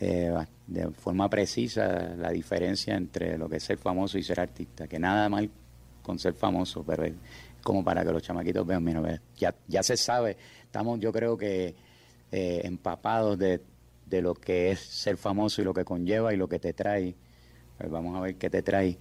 [0.00, 0.32] eh,
[0.66, 4.98] de forma precisa la diferencia entre lo que es ser famoso y ser artista, que
[4.98, 5.50] nada mal
[6.00, 7.12] con ser famoso, pero es
[7.62, 11.74] como para que los chamaquitos vean, mira, ya, ya se sabe, estamos yo creo que
[12.30, 13.60] eh, empapados de
[14.06, 17.14] de lo que es ser famoso y lo que conlleva y lo que te trae.
[17.76, 18.96] Pues vamos a ver qué te trae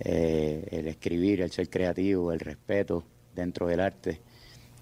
[0.00, 4.20] eh, el escribir, el ser creativo, el respeto dentro del arte,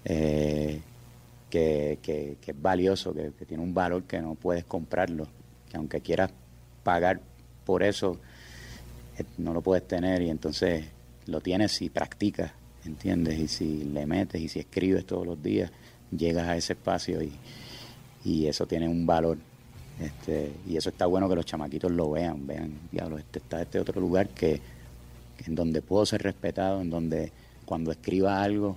[0.05, 0.81] eh,
[1.49, 5.27] que, es valioso, que, tiene un valor que no puedes comprarlo,
[5.69, 6.31] que aunque quieras
[6.83, 7.21] pagar
[7.65, 8.19] por eso,
[9.17, 10.85] eh, no lo puedes tener y entonces
[11.27, 12.51] lo tienes si practicas,
[12.85, 13.39] ¿entiendes?
[13.39, 15.71] Y si le metes y si escribes todos los días,
[16.15, 17.33] llegas a ese espacio y,
[18.23, 19.37] y eso tiene un valor.
[19.99, 23.79] Este, y eso está bueno que los chamaquitos lo vean, vean, diablo, este está este
[23.79, 24.59] otro lugar que,
[25.45, 27.31] en donde puedo ser respetado, en donde
[27.65, 28.75] cuando escriba algo,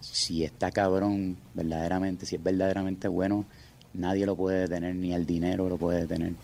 [0.00, 3.44] si está cabrón verdaderamente, si es verdaderamente bueno,
[3.94, 6.34] nadie lo puede detener, ni el dinero lo puede detener,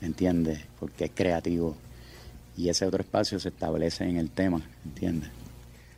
[0.00, 0.60] ¿entiendes?
[0.78, 1.76] Porque es creativo.
[2.56, 5.30] Y ese otro espacio se establece en el tema, ¿entiendes?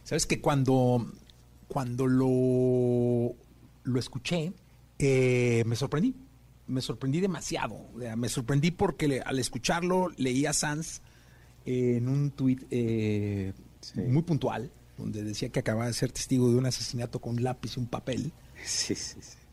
[0.05, 1.13] Sabes que cuando,
[1.69, 3.35] cuando lo,
[3.85, 4.53] lo escuché,
[4.99, 6.15] eh, me sorprendí,
[6.69, 7.79] me sorprendí demasiado.
[8.17, 11.01] me sorprendí porque al escucharlo leía Sanz
[11.65, 13.53] en un tuit eh,
[13.97, 17.81] muy puntual, donde decía que acababa de ser testigo de un asesinato con lápiz y
[17.81, 18.33] un papel.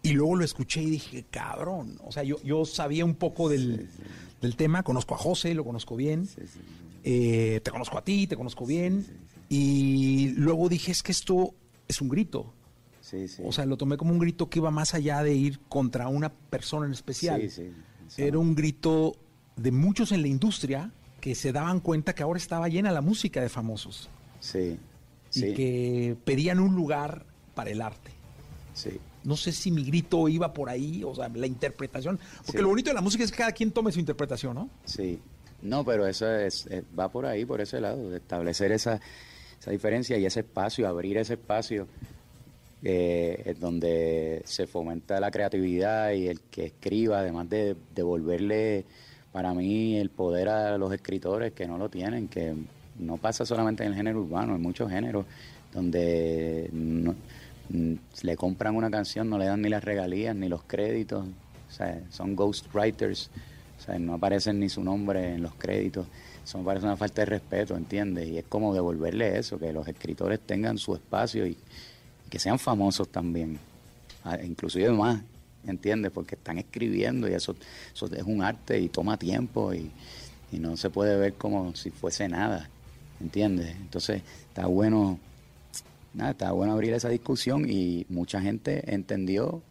[0.03, 1.99] y luego lo escuché y dije, cabrón.
[2.03, 3.89] O sea, yo, yo sabía un poco del,
[4.57, 6.27] tema, conozco a José, lo conozco bien.
[7.05, 9.05] Eh, te conozco a ti, te conozco bien.
[9.49, 11.53] Y luego dije, es que esto
[11.87, 12.53] es un grito.
[13.43, 16.29] O sea, lo tomé como un grito que iba más allá de ir contra una
[16.29, 17.49] persona en especial.
[18.17, 19.15] Era un grito
[19.55, 20.91] de muchos en la industria
[21.21, 24.09] que se daban cuenta que ahora estaba llena la música de famosos.
[24.39, 24.77] Sí.
[25.35, 27.25] Y que pedían un lugar
[27.55, 28.11] para el arte.
[28.73, 28.99] Sí.
[29.23, 32.19] No sé si mi grito iba por ahí, o sea, la interpretación.
[32.45, 34.69] Porque lo bonito de la música es que cada quien tome su interpretación, ¿no?
[34.85, 35.19] Sí.
[35.61, 36.67] No, pero eso es,
[36.97, 38.99] va por ahí, por ese lado, de establecer esa,
[39.59, 41.87] esa diferencia y ese espacio, abrir ese espacio
[42.83, 48.83] eh, donde se fomenta la creatividad y el que escriba, además de devolverle
[49.31, 52.53] para mí el poder a los escritores que no lo tienen, que
[52.99, 55.25] no pasa solamente en el género urbano, en muchos géneros
[55.73, 61.25] donde mm, le compran una canción, no le dan ni las regalías ni los créditos,
[61.25, 63.31] o sea, son ghostwriters,
[63.79, 66.05] o sea, no aparecen ni su nombre en los créditos.
[66.43, 68.27] Eso me parece una falta de respeto, ¿entiendes?
[68.27, 71.57] Y es como devolverle eso, que los escritores tengan su espacio y,
[72.29, 73.59] que sean famosos también,
[74.43, 75.21] inclusive más,
[75.67, 76.11] ¿entiendes?
[76.11, 77.55] Porque están escribiendo y eso,
[77.93, 79.91] eso es un arte y toma tiempo y,
[80.51, 82.69] no se puede ver como si fuese nada,
[83.23, 83.75] ¿entiendes?
[83.77, 85.17] Entonces está bueno,
[86.13, 89.63] nada, está bueno abrir esa discusión y mucha gente entendió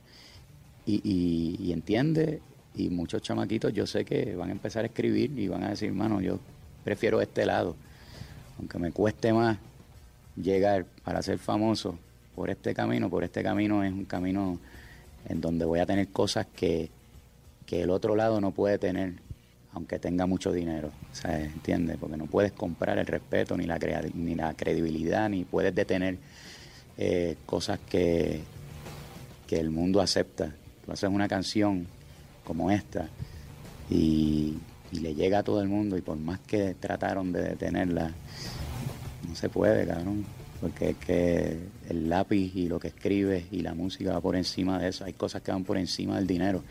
[0.84, 2.40] y, y entiende
[2.74, 5.92] y muchos chamaquitos yo sé que van a empezar a escribir y van a decir,
[5.92, 6.40] mano, yo
[6.82, 7.76] prefiero este lado,
[8.58, 9.58] aunque me cueste más
[10.36, 11.96] llegar para ser famoso,
[12.34, 14.58] por este camino, por este camino es un camino
[15.28, 16.90] en donde voy a tener cosas que,
[17.70, 19.14] el otro lado no puede tener,
[19.72, 21.52] aunque tenga mucho dinero, ¿sabes?
[21.52, 21.96] ¿Entiendes?
[21.98, 23.78] Porque no puedes comprar el respeto, ni la,
[24.14, 26.18] ni la credibilidad, ni puedes detener
[26.98, 28.40] eh, cosas que,
[29.46, 30.54] que el mundo acepta.
[30.84, 31.86] Tú haces una canción
[32.44, 33.08] como esta
[33.88, 34.58] y,
[34.90, 38.12] y le llega a todo el mundo y por más que trataron de detenerla,
[39.28, 40.24] no se puede, cabrón
[40.62, 41.58] porque es que
[41.90, 45.04] el lápiz y lo que escribes y la música va por encima de eso.
[45.04, 46.62] Hay cosas que van por encima del dinero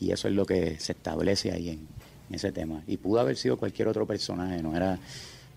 [0.00, 1.86] y eso es lo que se establece ahí en,
[2.30, 2.82] ese tema.
[2.86, 4.98] Y pudo haber sido cualquier otro personaje, no era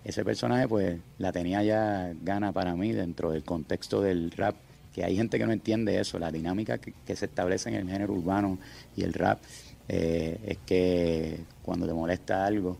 [0.04, 4.56] ese personaje, pues la tenía ya gana para mí dentro del contexto del rap.
[4.94, 8.12] Que hay gente que no entiende eso, la dinámica que, se establece en el género
[8.12, 8.58] urbano
[8.94, 9.40] y el rap
[9.88, 12.76] eh, es que cuando te molesta algo,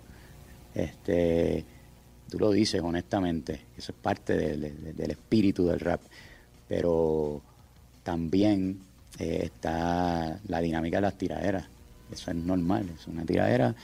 [0.74, 1.64] este
[2.32, 6.00] tú lo dices honestamente, eso es parte del espíritu del rap,
[6.66, 7.42] pero
[8.02, 8.80] también
[9.18, 11.66] eh, está la dinámica de las tiraderas,
[12.12, 13.74] eso es normal, es una tiradera,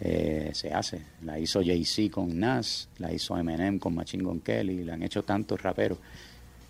[0.00, 1.00] eh, se hace.
[1.22, 5.22] La hizo Jay-Z con Nas, la hizo Eminem con Machine Gun Kelly, la han hecho
[5.22, 5.98] tantos raperos.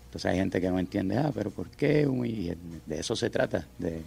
[0.05, 2.07] Entonces hay gente que no entiende, ah, pero ¿por qué?
[2.25, 2.51] Y
[2.85, 4.01] de eso se trata, de,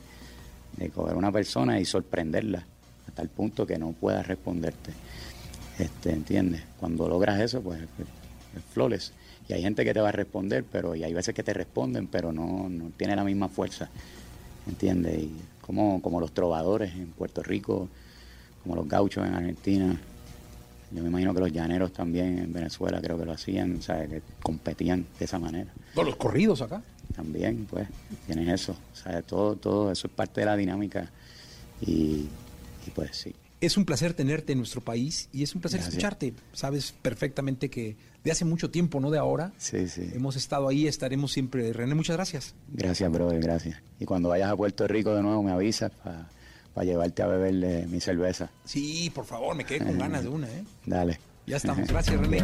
[0.77, 2.65] de coger a una persona y sorprenderla
[3.07, 4.93] hasta el punto que no pueda responderte.
[5.79, 6.63] Este, ¿Entiendes?
[6.79, 8.09] Cuando logras eso, pues, pues
[8.73, 9.13] flores.
[9.49, 12.07] Y hay gente que te va a responder, pero y hay veces que te responden,
[12.09, 13.89] pero no, no tiene la misma fuerza.
[14.67, 15.27] ¿Entiendes?
[15.69, 17.91] Como, como los trovadores en Puerto Rico,
[18.63, 20.01] como los gauchos en Argentina.
[20.91, 24.09] Yo me imagino que los llaneros también en Venezuela creo que lo hacían, ¿sabes?
[24.09, 25.71] Que competían de esa manera.
[25.95, 26.83] los corridos acá?
[27.15, 27.87] También, pues,
[28.25, 28.75] tienen eso.
[28.95, 29.27] ¿sabes?
[29.27, 31.11] Todo, todo eso es parte de la dinámica.
[31.83, 32.29] Y,
[32.87, 33.35] y pues sí.
[33.61, 36.33] Es un placer tenerte en nuestro país y es un placer escucharte.
[36.55, 37.95] Sabes perfectamente que
[38.25, 39.53] de hace mucho tiempo, no de ahora.
[39.57, 40.11] Sí, sí.
[40.15, 41.73] Hemos estado ahí, estaremos siempre.
[41.73, 42.55] René, muchas gracias.
[42.69, 43.81] Gracias, brother, gracias.
[44.01, 48.01] Y cuando vayas a Puerto Rico de nuevo me avisas para llevarte a beber mi
[48.01, 48.51] cerveza.
[48.65, 50.65] Sí, por favor, me quedé con ganas de una, ¿eh?
[50.87, 51.19] Dale.
[51.47, 51.89] Ya estamos.
[51.89, 52.43] Gracias, René.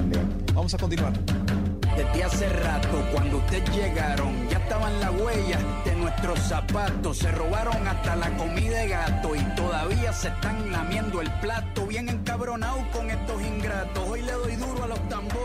[0.55, 1.13] Vamos a continuar.
[1.95, 7.19] Desde hace rato, cuando ustedes llegaron, ya estaban las huellas de nuestros zapatos.
[7.19, 11.87] Se robaron hasta la comida de gato y todavía se están lamiendo el plato.
[11.87, 14.09] Bien encabronado con estos ingratos.
[14.09, 15.44] Hoy le doy duro a los tambores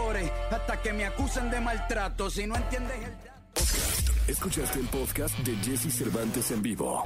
[0.52, 2.30] hasta que me acusen de maltrato.
[2.30, 3.30] Si no entiendes el.
[4.28, 7.04] Escuchaste el podcast de Jesse Cervantes en vivo.